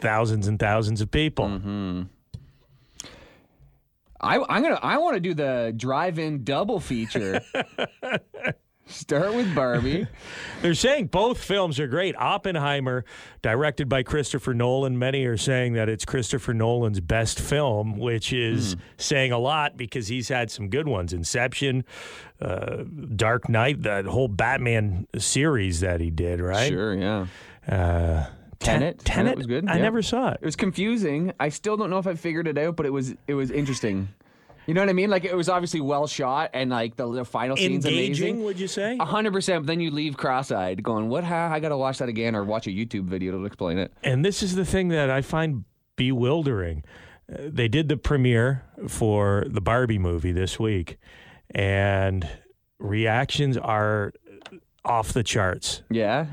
thousands 0.00 0.48
and 0.48 0.58
thousands 0.58 1.00
of 1.00 1.12
people. 1.12 1.46
Mm-hmm. 1.46 2.02
I, 4.22 4.38
I'm 4.48 4.62
gonna. 4.62 4.78
I 4.82 4.98
want 4.98 5.14
to 5.14 5.20
do 5.20 5.34
the 5.34 5.72
drive-in 5.76 6.44
double 6.44 6.80
feature. 6.80 7.40
Start 8.86 9.34
with 9.34 9.54
Barbie. 9.54 10.06
They're 10.60 10.74
saying 10.74 11.06
both 11.06 11.42
films 11.42 11.78
are 11.80 11.86
great. 11.86 12.14
Oppenheimer, 12.16 13.04
directed 13.40 13.88
by 13.88 14.02
Christopher 14.02 14.54
Nolan. 14.54 14.98
Many 14.98 15.24
are 15.24 15.36
saying 15.36 15.74
that 15.74 15.88
it's 15.88 16.04
Christopher 16.04 16.52
Nolan's 16.52 17.00
best 17.00 17.40
film, 17.40 17.96
which 17.96 18.32
is 18.32 18.76
saying 18.98 19.32
a 19.32 19.38
lot 19.38 19.76
because 19.76 20.08
he's 20.08 20.28
had 20.28 20.50
some 20.50 20.68
good 20.68 20.88
ones. 20.88 21.12
Inception, 21.12 21.84
uh, 22.40 22.84
Dark 23.14 23.48
Knight, 23.48 23.82
that 23.82 24.04
whole 24.04 24.28
Batman 24.28 25.06
series 25.16 25.80
that 25.80 26.00
he 26.00 26.10
did, 26.10 26.40
right? 26.40 26.68
Sure, 26.68 26.94
yeah. 26.94 27.26
Uh, 27.66 28.26
Tenet. 28.64 28.98
Tenet, 28.98 29.04
Tenet 29.04 29.36
was 29.36 29.46
good. 29.46 29.68
I 29.68 29.76
yeah. 29.76 29.82
never 29.82 30.02
saw 30.02 30.30
it. 30.30 30.38
It 30.40 30.44
was 30.44 30.56
confusing. 30.56 31.32
I 31.38 31.48
still 31.48 31.76
don't 31.76 31.90
know 31.90 31.98
if 31.98 32.06
I 32.06 32.14
figured 32.14 32.46
it 32.48 32.58
out, 32.58 32.76
but 32.76 32.86
it 32.86 32.90
was 32.90 33.14
it 33.26 33.34
was 33.34 33.50
interesting. 33.50 34.08
You 34.66 34.74
know 34.74 34.80
what 34.80 34.88
I 34.88 34.92
mean? 34.92 35.10
Like 35.10 35.24
it 35.24 35.34
was 35.34 35.48
obviously 35.48 35.80
well 35.80 36.06
shot, 36.06 36.50
and 36.54 36.70
like 36.70 36.96
the, 36.96 37.10
the 37.10 37.24
final 37.24 37.56
scene's 37.56 37.84
Engaging, 37.84 38.28
amazing. 38.28 38.44
would 38.44 38.60
you 38.60 38.68
say? 38.68 38.96
Hundred 38.96 39.32
percent. 39.32 39.64
But 39.64 39.66
then 39.66 39.80
you 39.80 39.90
leave 39.90 40.16
cross-eyed, 40.16 40.82
going, 40.82 41.08
"What? 41.08 41.24
How? 41.24 41.48
I 41.52 41.58
gotta 41.58 41.76
watch 41.76 41.98
that 41.98 42.08
again, 42.08 42.36
or 42.36 42.44
watch 42.44 42.66
a 42.68 42.70
YouTube 42.70 43.04
video 43.04 43.32
to 43.32 43.44
explain 43.44 43.78
it." 43.78 43.92
And 44.04 44.24
this 44.24 44.42
is 44.42 44.54
the 44.54 44.64
thing 44.64 44.88
that 44.88 45.10
I 45.10 45.20
find 45.22 45.64
bewildering. 45.96 46.84
Uh, 47.32 47.38
they 47.46 47.68
did 47.68 47.88
the 47.88 47.96
premiere 47.96 48.64
for 48.86 49.44
the 49.48 49.60
Barbie 49.60 49.98
movie 49.98 50.32
this 50.32 50.60
week, 50.60 50.98
and 51.50 52.28
reactions 52.78 53.56
are 53.56 54.12
off 54.84 55.12
the 55.12 55.22
charts. 55.24 55.82
Yeah. 55.90 56.26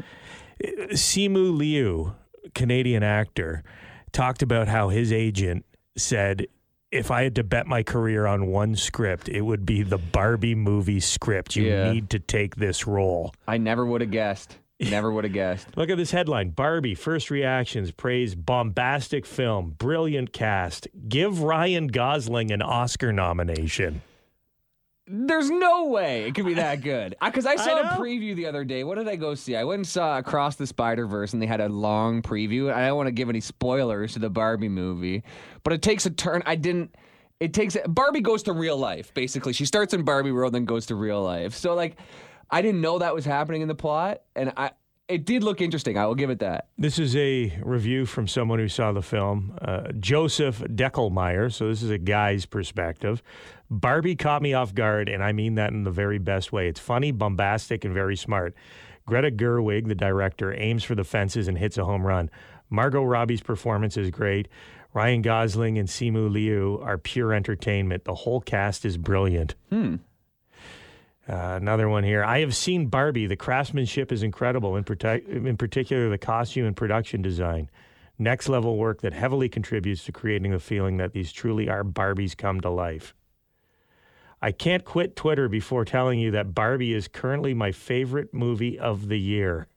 Simu 0.62 1.56
Liu, 1.58 2.16
Canadian 2.56 3.04
actor, 3.04 3.64
talked 4.12 4.42
about 4.42 4.68
how 4.68 4.90
his 4.90 5.12
agent 5.12 5.66
said, 5.98 6.48
if 6.92 7.12
I 7.12 7.24
had 7.24 7.36
to 7.36 7.44
bet 7.44 7.68
my 7.68 7.84
career 7.84 8.26
on 8.26 8.48
one 8.48 8.76
script, 8.76 9.30
it 9.30 9.42
would 9.42 9.66
be 9.66 9.84
the 9.84 9.98
Barbie 10.00 10.56
movie 10.56 11.00
script. 11.00 11.56
You 11.56 11.66
Yeah. 11.68 11.92
need 11.92 12.10
to 12.12 12.20
take 12.20 12.56
this 12.56 12.88
role. 12.88 13.34
I 13.48 13.58
never 13.58 13.86
would 13.86 14.02
have 14.02 14.12
guessed. 14.12 14.58
Never 14.80 15.12
would 15.12 15.26
have 15.26 15.34
guessed. 15.34 15.68
Look 15.78 15.90
at 15.90 15.98
this 15.98 16.12
headline 16.12 16.50
Barbie, 16.52 16.96
first 16.96 17.30
reactions 17.30 17.92
praise 17.92 18.34
bombastic 18.34 19.26
film, 19.26 19.76
brilliant 19.78 20.32
cast. 20.34 20.88
Give 21.08 21.42
Ryan 21.44 21.88
Gosling 21.88 22.50
an 22.52 22.62
Oscar 22.62 23.12
nomination. 23.12 24.02
There's 25.12 25.50
no 25.50 25.86
way 25.86 26.28
it 26.28 26.36
could 26.36 26.46
be 26.46 26.54
that 26.54 26.82
good. 26.84 27.16
Because 27.24 27.48
I, 27.48 27.56
saw 27.56 27.80
a 27.80 27.84
preview 27.98 28.36
the 28.36 28.46
other 28.46 28.64
day. 28.64 28.84
What 28.84 29.00
did 29.00 29.08
I 29.08 29.16
go 29.16 29.34
see? 29.34 29.56
I 29.56 29.64
went 29.64 29.80
and 29.80 29.88
saw 29.88 30.20
Across 30.20 30.58
the 30.58 30.68
Spider 30.68 31.08
Verse, 31.08 31.34
and 31.34 31.42
they 31.42 31.48
had 31.48 31.62
a 31.62 31.68
long 31.68 32.22
preview. 32.22 32.72
I 32.72 32.88
don't 32.88 32.98
want 32.98 33.08
to 33.08 33.12
give 33.12 33.28
any 33.28 33.42
spoilers 33.42 34.14
to 34.14 34.20
the 34.20 34.30
Barbie 34.30 34.70
movie, 34.70 35.24
but 35.64 35.74
it 35.74 35.82
takes 35.82 36.06
a 36.06 36.12
turn. 36.12 36.44
I 36.46 36.56
didn't. 36.56 36.96
It 37.40 37.54
takes 37.54 37.76
Barbie 37.88 38.22
goes 38.22 38.44
to 38.44 38.54
real 38.54 38.78
life. 38.78 39.14
Basically, 39.14 39.54
she 39.54 39.66
starts 39.66 39.94
in 39.94 40.04
Barbie 40.04 40.32
World, 40.32 40.54
and 40.54 40.62
then 40.62 40.66
goes 40.66 40.86
to 40.88 40.96
real 40.96 41.24
life. 41.24 41.56
So 41.56 41.74
like, 41.74 41.98
I 42.52 42.62
didn't 42.62 42.82
know 42.82 43.00
that 43.00 43.16
was 43.16 43.26
happening 43.26 43.62
in 43.62 43.68
the 43.68 43.76
plot, 43.76 44.22
and 44.36 44.54
I. 44.56 44.72
It 45.10 45.26
did 45.26 45.44
look 45.44 45.60
interesting. 45.60 45.98
I 45.98 46.06
will 46.06 46.14
give 46.14 46.30
it 46.30 46.38
that. 46.40 46.68
This 46.78 47.00
is 47.00 47.16
a 47.16 47.58
review 47.64 48.06
from 48.06 48.28
someone 48.28 48.60
who 48.60 48.68
saw 48.68 48.92
the 48.92 49.02
film, 49.02 49.58
uh, 49.60 49.92
Joseph 50.00 50.60
Deckelmeier. 50.60 51.52
So, 51.52 51.68
this 51.68 51.82
is 51.82 51.90
a 51.90 51.98
guy's 51.98 52.46
perspective. 52.46 53.24
Barbie 53.72 54.16
caught 54.16 54.44
me 54.44 54.54
off 54.54 54.76
guard, 54.76 55.10
and 55.10 55.24
I 55.24 55.32
mean 55.32 55.56
that 55.56 55.72
in 55.72 55.84
the 55.84 55.92
very 55.92 56.20
best 56.20 56.54
way. 56.54 56.68
It's 56.68 56.80
funny, 56.80 57.12
bombastic, 57.12 57.84
and 57.86 57.94
very 57.94 58.16
smart. 58.16 58.54
Greta 59.08 59.32
Gerwig, 59.32 59.88
the 59.88 59.96
director, 59.96 60.54
aims 60.54 60.84
for 60.84 60.94
the 60.94 61.04
fences 61.04 61.48
and 61.48 61.58
hits 61.58 61.80
a 61.80 61.86
home 61.86 62.06
run. 62.06 62.30
Margot 62.70 63.04
Robbie's 63.04 63.42
performance 63.42 63.98
is 63.98 64.12
great. 64.12 64.48
Ryan 64.94 65.24
Gosling 65.24 65.80
and 65.80 65.88
Simu 65.88 66.32
Liu 66.32 66.80
are 66.84 67.00
pure 67.00 67.34
entertainment. 67.34 68.06
The 68.06 68.14
whole 68.14 68.42
cast 68.42 68.86
is 68.86 68.98
brilliant. 68.98 69.56
Hmm. 69.72 69.98
Uh, 71.30 71.58
another 71.62 71.88
one 71.88 72.04
here. 72.04 72.24
I 72.24 72.40
have 72.40 72.56
seen 72.56 72.88
Barbie. 72.88 73.28
The 73.28 73.36
craftsmanship 73.36 74.12
is 74.12 74.24
incredible, 74.24 74.76
in, 74.76 74.84
partic- 74.84 75.28
in 75.28 75.58
particular 75.58 76.10
the 76.10 76.18
costume 76.18 76.66
and 76.66 76.76
production 76.76 77.22
design. 77.22 77.70
Next 78.18 78.50
level 78.50 78.78
work 78.78 79.02
that 79.02 79.14
heavily 79.14 79.48
contributes 79.48 80.04
to 80.06 80.12
creating 80.12 80.52
the 80.52 80.60
feeling 80.60 80.98
that 80.98 81.14
these 81.14 81.32
truly 81.32 81.70
are 81.70 81.84
Barbies 81.84 82.36
come 82.36 82.60
to 82.62 82.70
life. 82.72 83.14
I 84.42 84.52
can't 84.52 84.84
quit 84.84 85.16
Twitter 85.16 85.48
before 85.48 85.86
telling 85.86 86.18
you 86.18 86.32
that 86.32 86.56
Barbie 86.56 86.94
is 86.94 87.08
currently 87.08 87.54
my 87.54 87.72
favorite 87.72 88.34
movie 88.34 88.80
of 88.80 89.08
the 89.08 89.20
year. 89.20 89.68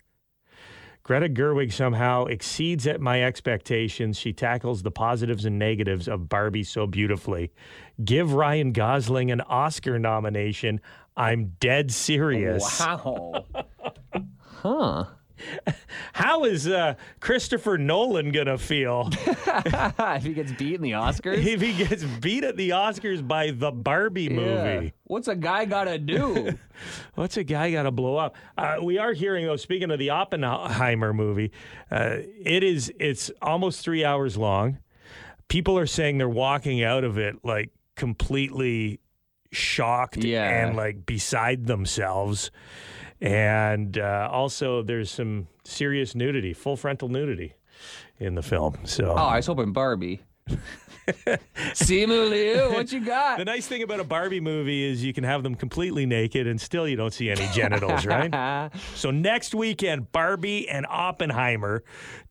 Greta 1.04 1.28
Gerwig 1.28 1.72
somehow 1.72 2.26
exceeds 2.26 2.86
at 2.86 3.00
my 3.00 3.24
expectations. 3.24 4.16
She 4.18 4.32
tackles 4.32 4.82
the 4.82 4.90
positives 4.90 5.44
and 5.44 5.58
negatives 5.58 6.06
of 6.06 6.28
Barbie 6.28 6.62
so 6.62 6.86
beautifully. 6.86 7.52
Give 8.04 8.32
Ryan 8.32 8.72
Gosling 8.72 9.32
an 9.32 9.40
Oscar 9.40 9.98
nomination. 9.98 10.80
I'm 11.16 11.56
dead 11.58 11.90
serious. 11.90 12.80
Wow. 12.80 13.44
huh. 14.40 15.04
How 16.12 16.44
is 16.44 16.66
uh, 16.68 16.94
Christopher 17.20 17.78
Nolan 17.78 18.32
going 18.32 18.46
to 18.46 18.58
feel 18.58 19.08
if 19.22 20.22
he 20.22 20.34
gets 20.34 20.52
beat 20.52 20.74
in 20.76 20.82
the 20.82 20.92
Oscars, 20.92 21.44
if 21.44 21.60
he 21.60 21.72
gets 21.72 22.04
beat 22.04 22.44
at 22.44 22.56
the 22.56 22.70
Oscars 22.70 23.26
by 23.26 23.50
the 23.50 23.70
Barbie 23.70 24.28
movie? 24.28 24.84
Yeah. 24.86 24.90
What's 25.04 25.28
a 25.28 25.36
guy 25.36 25.64
got 25.64 25.84
to 25.84 25.98
do? 25.98 26.58
What's 27.14 27.36
a 27.36 27.44
guy 27.44 27.70
got 27.72 27.82
to 27.84 27.90
blow 27.90 28.16
up? 28.16 28.36
Uh, 28.56 28.76
we 28.82 28.98
are 28.98 29.12
hearing 29.12 29.46
though. 29.46 29.56
Speaking 29.56 29.90
of 29.90 29.98
the 29.98 30.10
Oppenheimer 30.10 31.12
movie, 31.12 31.52
uh, 31.90 32.16
it 32.44 32.62
is 32.64 32.92
it's 32.98 33.30
almost 33.40 33.84
three 33.84 34.04
hours 34.04 34.36
long. 34.36 34.78
People 35.48 35.78
are 35.78 35.86
saying 35.86 36.18
they're 36.18 36.28
walking 36.28 36.82
out 36.82 37.04
of 37.04 37.18
it 37.18 37.36
like 37.44 37.70
completely 37.94 39.00
shocked 39.50 40.16
Yeah. 40.24 40.44
and 40.66 40.76
like 40.76 41.04
beside 41.04 41.66
themselves. 41.66 42.50
And 43.22 43.98
uh, 43.98 44.28
also, 44.32 44.82
there's 44.82 45.08
some 45.10 45.46
serious 45.64 46.14
nudity, 46.16 46.52
full 46.52 46.76
frontal 46.76 47.08
nudity, 47.08 47.54
in 48.18 48.34
the 48.34 48.42
film. 48.42 48.78
So 48.84 49.12
Oh, 49.12 49.14
I 49.14 49.36
was 49.36 49.46
hoping 49.46 49.72
Barbie. 49.72 50.22
Simu 51.72 52.30
Liu, 52.30 52.72
what 52.72 52.92
you 52.92 53.04
got? 53.04 53.38
The 53.38 53.44
nice 53.44 53.66
thing 53.66 53.82
about 53.82 54.00
a 54.00 54.04
Barbie 54.04 54.40
movie 54.40 54.84
is 54.84 55.04
you 55.04 55.12
can 55.12 55.24
have 55.24 55.42
them 55.42 55.54
completely 55.54 56.06
naked 56.06 56.46
and 56.46 56.60
still 56.60 56.86
you 56.86 56.96
don't 56.96 57.12
see 57.12 57.30
any 57.30 57.48
genitals, 57.52 58.06
right? 58.06 58.70
So 58.94 59.10
next 59.10 59.54
weekend, 59.54 60.12
Barbie 60.12 60.68
and 60.68 60.86
Oppenheimer, 60.88 61.82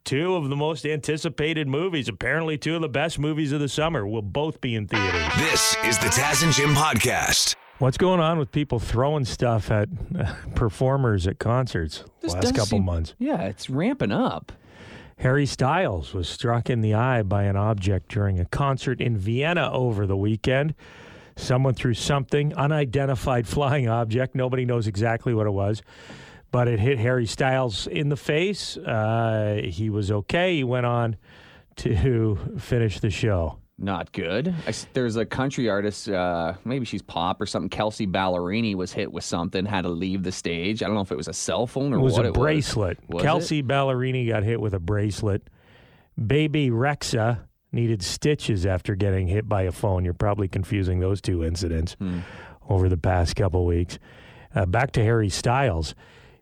two 0.06 0.36
of 0.36 0.50
the 0.50 0.56
most 0.56 0.86
anticipated 0.86 1.68
movies, 1.68 2.08
apparently 2.08 2.58
two 2.58 2.76
of 2.76 2.82
the 2.82 2.90
best 2.90 3.20
movies 3.20 3.52
of 3.52 3.60
the 3.60 3.70
summer, 3.70 4.08
will 4.08 4.22
both 4.22 4.62
be 4.62 4.76
in 4.76 4.88
theaters. 4.88 5.34
This 5.38 5.76
is 5.86 5.98
the 6.00 6.08
Taz 6.08 6.44
and 6.44 6.54
Jim 6.54 6.74
podcast. 6.74 7.56
What's 7.82 7.98
going 7.98 8.20
on 8.20 8.38
with 8.38 8.52
people 8.52 8.78
throwing 8.80 9.26
stuff 9.26 9.72
at 9.72 9.90
uh, 10.16 10.36
performers 10.56 11.26
at 11.26 11.40
concerts 11.40 12.04
This 12.20 12.32
last 12.36 12.50
couple 12.52 12.66
seem- 12.78 12.86
months? 12.86 13.16
Yeah, 13.18 13.42
it's 13.42 13.72
ramping 13.72 14.12
up. 14.12 14.52
Harry 15.18 15.48
Styles 15.48 16.14
was 16.14 16.30
struck 16.30 16.70
in 16.70 16.82
the 16.82 16.94
eye 16.94 17.24
by 17.24 17.44
an 17.46 17.56
object 17.56 18.10
during 18.10 18.40
a 18.40 18.46
concert 18.46 19.02
in 19.02 19.18
Vienna 19.18 19.72
over 19.72 20.06
the 20.06 20.16
weekend. 20.16 20.76
Someone 21.36 21.74
threw 21.74 21.96
something, 21.96 22.54
unidentified 22.54 23.48
flying 23.48 23.90
object. 23.90 24.36
Nobody 24.36 24.64
knows 24.64 24.86
exactly 24.86 25.34
what 25.34 25.48
it 25.48 25.52
was. 25.52 25.82
but 26.52 26.68
it 26.68 26.80
hit 26.80 27.00
Harry 27.00 27.26
Styles 27.26 27.88
in 27.88 28.10
the 28.10 28.18
face. 28.18 28.78
Uh, 28.78 29.62
he 29.64 29.90
was 29.90 30.12
okay. 30.12 30.58
He 30.58 30.64
went 30.64 30.86
on 30.86 31.16
to 31.78 32.36
finish 32.60 33.00
the 33.00 33.10
show. 33.10 33.58
Not 33.84 34.12
good. 34.12 34.54
I 34.68 34.74
there's 34.94 35.16
a 35.16 35.26
country 35.26 35.68
artist, 35.68 36.08
uh, 36.08 36.54
maybe 36.64 36.86
she's 36.86 37.02
pop 37.02 37.42
or 37.42 37.48
something. 37.48 37.68
Kelsea 37.70 38.06
Ballerini 38.06 38.76
was 38.76 38.94
hit 38.94 39.12
with 39.12 39.24
something, 39.24 39.66
had 39.66 39.82
to 39.82 39.90
leave 39.90 40.22
the 40.22 40.32
stage. 40.32 40.84
I 40.84 40.86
don't 40.86 40.94
know 40.94 41.02
if 41.02 41.12
it 41.12 41.18
was 41.18 41.28
a 41.28 41.34
cell 41.34 41.66
phone 41.66 41.92
or 41.92 41.98
It 41.98 42.02
was 42.02 42.14
what 42.14 42.26
a 42.26 42.30
it 42.30 42.34
bracelet. 42.36 43.00
Was. 43.10 43.24
Kelsea? 43.24 43.64
Ballerini 43.64 44.28
got 44.28 44.44
hit 44.44 44.62
with 44.62 44.76
a 44.76 44.80
bracelet. 44.80 45.50
Bebe 46.28 46.70
Rexha 46.70 47.40
needed 47.72 48.04
stitches 48.04 48.68
after 48.68 48.94
getting 48.96 49.28
hit 49.28 49.50
by 49.50 49.64
a 49.64 49.72
phone. 49.72 50.06
You're 50.06 50.14
probably 50.14 50.48
confusing 50.48 51.00
those 51.00 51.20
two 51.22 51.44
incidents 51.44 51.96
Hmm. 51.98 52.20
over 52.70 52.88
the 52.88 52.98
past 52.98 53.36
couple 53.36 53.66
weeks. 53.66 53.98
Uh, 54.54 54.68
back 54.68 54.92
to 54.92 55.04
Harry 55.04 55.30
Styles. 55.30 55.96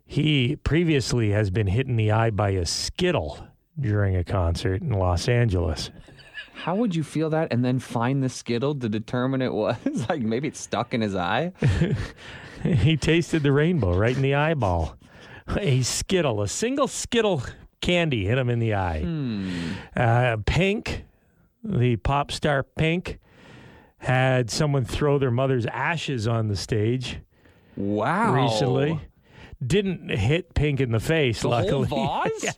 He 0.04 0.56
previously 0.56 1.30
has 1.30 1.50
been 1.50 1.68
hit 1.68 1.86
in 1.86 1.96
the 1.96 2.10
eye 2.10 2.30
by 2.30 2.50
a 2.50 2.66
skittle 2.66 3.38
during 3.78 4.14
a 4.16 4.24
concert 4.24 4.82
in 4.82 4.90
Los 4.90 5.26
Angeles. 5.28 5.90
How 6.64 6.74
would 6.74 6.94
you 6.94 7.02
feel 7.04 7.30
that 7.30 7.52
and 7.52 7.64
then 7.64 7.78
find 7.78 8.22
the 8.22 8.28
skittle 8.28 8.74
to 8.74 8.88
determine 8.88 9.40
it 9.42 9.52
was? 9.52 9.76
like 10.08 10.20
maybe 10.22 10.48
it's 10.48 10.60
stuck 10.60 10.92
in 10.94 11.00
his 11.00 11.14
eye? 11.16 11.52
he 12.62 12.96
tasted 12.96 13.42
the 13.42 13.52
rainbow 13.52 13.96
right 13.96 14.14
in 14.14 14.22
the 14.22 14.34
eyeball. 14.34 14.96
A 15.58 15.82
skittle, 15.82 16.42
a 16.42 16.48
single 16.48 16.86
skittle 16.86 17.42
candy 17.80 18.26
hit 18.26 18.38
him 18.38 18.48
in 18.50 18.58
the 18.58 18.74
eye. 18.74 19.04
Uh, 19.96 20.36
Pink, 20.46 21.04
the 21.64 21.96
pop 21.96 22.30
star 22.30 22.62
Pink, 22.62 23.18
had 23.98 24.50
someone 24.50 24.84
throw 24.84 25.18
their 25.18 25.30
mother's 25.30 25.66
ashes 25.66 26.28
on 26.28 26.48
the 26.48 26.56
stage 26.56 27.18
Wow. 27.76 28.34
recently. 28.34 29.00
Didn't 29.66 30.08
hit 30.10 30.54
Pink 30.54 30.80
in 30.80 30.90
the 30.92 31.00
face, 31.00 31.40
The 31.42 31.48
luckily. 31.48 31.88
whole 31.88 32.22
vase? 32.40 32.54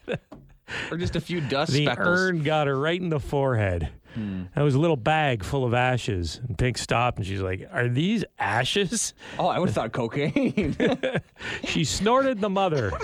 Or 0.90 0.96
just 0.96 1.16
a 1.16 1.20
few 1.20 1.40
dust 1.40 1.72
the 1.72 1.84
speckles? 1.84 2.08
urn 2.08 2.42
got 2.42 2.66
her 2.66 2.78
right 2.78 3.00
in 3.00 3.08
the 3.08 3.20
forehead. 3.20 3.90
Hmm. 4.14 4.44
That 4.54 4.62
was 4.62 4.74
a 4.74 4.78
little 4.78 4.96
bag 4.96 5.42
full 5.42 5.64
of 5.64 5.72
ashes. 5.74 6.40
And 6.46 6.56
Pink 6.56 6.76
stopped 6.78 7.18
and 7.18 7.26
she's 7.26 7.40
like, 7.40 7.68
Are 7.72 7.88
these 7.88 8.24
ashes? 8.38 9.14
Oh, 9.38 9.46
I 9.46 9.58
would 9.58 9.68
have 9.68 9.74
thought 9.74 9.92
cocaine. 9.92 10.76
She 11.64 11.84
snorted 11.84 12.40
the 12.40 12.50
mother. 12.50 12.92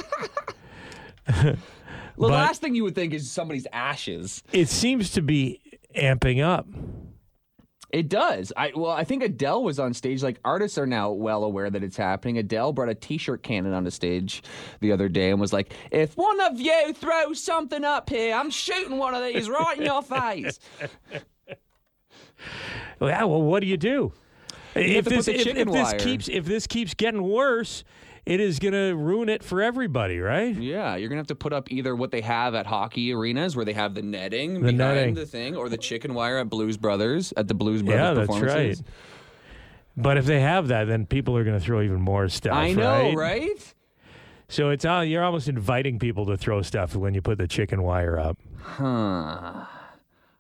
the 1.27 1.57
last 2.17 2.61
thing 2.61 2.75
you 2.75 2.85
would 2.85 2.95
think 2.95 3.13
is 3.13 3.31
somebody's 3.31 3.67
ashes. 3.73 4.43
It 4.53 4.69
seems 4.69 5.11
to 5.13 5.23
be 5.23 5.61
amping 5.97 6.43
up. 6.43 6.67
It 7.91 8.11
does. 8.11 8.53
I 8.55 8.73
well, 8.75 8.91
I 8.91 9.05
think 9.05 9.23
Adele 9.23 9.63
was 9.63 9.79
on 9.79 9.95
stage. 9.95 10.23
Like 10.23 10.39
artists 10.45 10.77
are 10.77 10.87
now 10.87 11.11
well 11.11 11.43
aware 11.43 11.71
that 11.71 11.83
it's 11.83 11.97
happening. 11.97 12.37
Adele 12.37 12.73
brought 12.75 12.91
a 12.91 12.95
T-shirt 12.95 13.43
cannon 13.43 13.73
on 13.73 13.85
the 13.85 13.91
stage 13.91 14.43
the 14.81 14.93
other 14.93 15.09
day 15.09 15.31
and 15.31 15.41
was 15.41 15.55
like, 15.55 15.73
"If 15.91 16.15
one 16.17 16.39
of 16.41 16.61
you 16.61 16.93
throws 16.93 17.43
something 17.43 17.85
up 17.85 18.11
here, 18.11 18.35
I'm 18.35 18.51
shooting 18.51 18.99
one 18.99 19.15
of 19.15 19.25
these 19.25 19.49
right 19.49 19.79
in 19.79 19.85
your 19.85 20.03
face." 20.03 20.59
Yeah, 23.01 23.25
well, 23.25 23.43
what 23.43 23.61
do 23.61 23.67
you 23.67 23.77
do? 23.77 24.13
have 24.75 24.85
if 24.85 25.05
this, 25.05 25.29
if, 25.29 25.47
if 25.47 25.69
this 25.69 25.95
keeps 26.03 26.29
if 26.29 26.45
this 26.45 26.67
keeps 26.67 26.95
getting 26.95 27.23
worse, 27.23 27.85
it 28.29 28.41
is 28.41 28.59
going 28.59 28.75
to 28.75 28.95
ruin 28.95 29.31
it 29.31 29.43
for 29.43 29.63
everybody, 29.63 30.21
right? 30.21 30.55
Yeah, 30.55 30.97
you're 30.97 31.09
gonna 31.09 31.19
have 31.21 31.29
to 31.29 31.35
put 31.35 31.55
up 31.55 31.73
either 31.73 31.97
what 31.97 32.11
they 32.11 32.21
have 32.21 32.55
at 32.55 32.67
hockey 32.67 33.13
arenas, 33.15 33.57
where 33.57 33.65
they 33.65 33.73
have 33.73 33.95
the 33.95 34.03
netting 34.03 34.55
The 34.55 34.61
behind 34.61 34.79
netting. 34.79 35.15
the 35.15 35.25
thing, 35.25 35.57
or 35.57 35.71
the 35.71 35.79
chicken 35.79 36.13
wire 36.13 36.37
at 36.37 36.51
Blues 36.51 36.77
Brothers 36.77 37.33
at 37.39 37.49
the 37.49 37.55
Blues 37.55 37.83
Brothers 37.83 38.19
Yeah, 38.19 38.25
that's 38.27 38.55
right. 38.55 38.81
But 39.97 40.19
if 40.19 40.27
they 40.27 40.41
have 40.41 40.69
that, 40.69 40.85
then 40.89 41.07
people 41.07 41.37
are 41.39 41.43
going 41.43 41.59
to 41.59 41.65
throw 41.65 41.81
even 41.81 42.01
more 42.03 42.29
stuff. 42.29 42.53
I 42.55 42.73
know, 42.73 43.15
right? 43.15 43.17
right? 43.17 43.75
So 44.49 44.69
it's 44.71 44.85
all, 44.85 45.03
you're 45.05 45.25
almost 45.25 45.49
inviting 45.49 45.99
people 45.99 46.27
to 46.27 46.37
throw 46.37 46.63
stuff 46.63 46.95
when 46.95 47.15
you 47.15 47.23
put 47.23 47.39
the 47.39 47.49
chicken 47.49 47.83
wire 47.83 48.19
up. 48.19 48.39
Huh. 48.63 49.65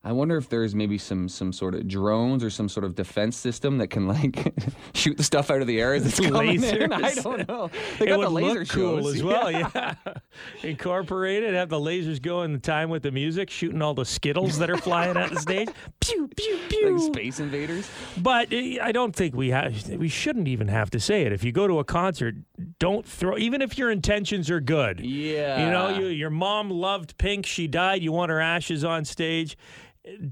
I 0.08 0.12
wonder 0.12 0.38
if 0.38 0.48
there's 0.48 0.74
maybe 0.74 0.96
some 0.96 1.28
some 1.28 1.52
sort 1.52 1.74
of 1.74 1.86
drones 1.86 2.42
or 2.42 2.48
some 2.48 2.66
sort 2.66 2.84
of 2.84 2.94
defense 2.94 3.36
system 3.36 3.76
that 3.76 3.88
can 3.88 4.08
like 4.08 4.54
shoot 4.94 5.18
the 5.18 5.22
stuff 5.22 5.50
out 5.50 5.60
of 5.60 5.66
the 5.66 5.78
air 5.78 5.92
as 5.92 6.06
it's 6.06 6.18
coming 6.18 6.64
in. 6.64 6.90
I 6.94 7.12
don't 7.12 7.46
know. 7.46 7.70
They 7.98 8.06
it 8.06 8.08
got 8.08 8.18
would 8.20 8.26
the 8.28 8.30
laser 8.30 8.60
look 8.60 8.68
cool 8.70 9.02
shows. 9.02 9.16
as 9.16 9.22
well. 9.22 9.50
Yeah, 9.50 9.94
incorporate 10.62 11.42
it. 11.42 11.52
Have 11.52 11.68
the 11.68 11.78
lasers 11.78 12.22
go 12.22 12.40
in 12.44 12.54
the 12.54 12.58
time 12.58 12.88
with 12.88 13.02
the 13.02 13.10
music, 13.10 13.50
shooting 13.50 13.82
all 13.82 13.92
the 13.92 14.06
skittles 14.06 14.56
that 14.56 14.70
are 14.70 14.78
flying 14.78 15.18
at 15.18 15.28
the 15.28 15.40
stage. 15.40 15.68
Pew 16.00 16.26
pew 16.34 16.58
pew. 16.70 16.98
Like 16.98 17.14
Space 17.14 17.38
Invaders. 17.38 17.90
But 18.16 18.50
uh, 18.50 18.56
I 18.80 18.92
don't 18.92 19.14
think 19.14 19.36
we 19.36 19.50
have. 19.50 19.90
We 19.90 20.08
shouldn't 20.08 20.48
even 20.48 20.68
have 20.68 20.88
to 20.92 21.00
say 21.00 21.26
it. 21.26 21.34
If 21.34 21.44
you 21.44 21.52
go 21.52 21.66
to 21.66 21.80
a 21.80 21.84
concert, 21.84 22.34
don't 22.78 23.04
throw. 23.04 23.36
Even 23.36 23.60
if 23.60 23.76
your 23.76 23.90
intentions 23.90 24.48
are 24.48 24.60
good. 24.60 25.00
Yeah. 25.00 25.66
You 25.66 25.70
know, 25.70 26.00
you, 26.00 26.06
your 26.06 26.30
mom 26.30 26.70
loved 26.70 27.18
Pink. 27.18 27.44
She 27.44 27.66
died. 27.66 28.02
You 28.02 28.12
want 28.12 28.30
her 28.30 28.40
ashes 28.40 28.84
on 28.84 29.04
stage. 29.04 29.54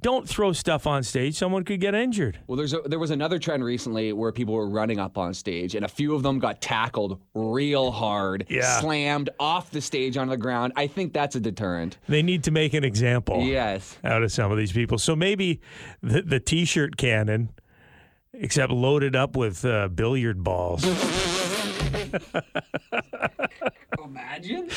Don't 0.01 0.29
throw 0.29 0.53
stuff 0.53 0.87
on 0.87 1.03
stage. 1.03 1.35
Someone 1.37 1.63
could 1.65 1.81
get 1.81 1.95
injured. 1.95 2.39
Well, 2.47 2.57
there's 2.57 2.73
a, 2.73 2.81
there 2.87 2.99
was 2.99 3.11
another 3.11 3.39
trend 3.39 3.63
recently 3.65 4.13
where 4.13 4.33
people 4.33 4.55
were 4.55 4.69
running 4.69 4.99
up 4.99 5.19
on 5.19 5.35
stage, 5.35 5.75
and 5.75 5.85
a 5.85 5.89
few 5.89 6.15
of 6.15 6.23
them 6.23 6.39
got 6.39 6.61
tackled 6.61 7.21
real 7.35 7.91
hard, 7.91 8.47
Yeah. 8.49 8.81
slammed 8.81 9.31
off 9.39 9.71
the 9.71 9.81
stage 9.81 10.17
onto 10.17 10.31
the 10.31 10.37
ground. 10.37 10.73
I 10.77 10.87
think 10.87 11.13
that's 11.13 11.37
a 11.37 11.41
deterrent. 11.41 11.99
They 12.09 12.23
need 12.23 12.45
to 12.45 12.51
make 12.51 12.75
an 12.75 12.85
example. 12.85 13.43
Yes. 13.43 13.99
out 14.05 14.23
of 14.23 14.33
some 14.33 14.51
of 14.51 14.59
these 14.59 14.73
people. 14.73 14.99
So 14.99 15.15
maybe 15.15 15.61
the, 16.03 16.23
the 16.23 16.41
t-shirt 16.41 16.97
cannon, 16.97 17.51
except 18.33 18.73
loaded 18.73 19.15
up 19.15 19.37
with 19.37 19.65
uh, 19.65 19.89
billiard 19.89 20.43
balls. 20.43 20.85
Imagine. 24.05 24.69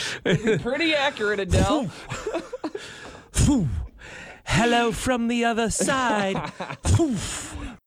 Pretty 0.60 0.94
accurate, 0.96 1.40
Adele. 1.40 1.90
Hello 4.52 4.92
from 4.92 5.28
the 5.28 5.46
other 5.46 5.70
side. 5.70 6.52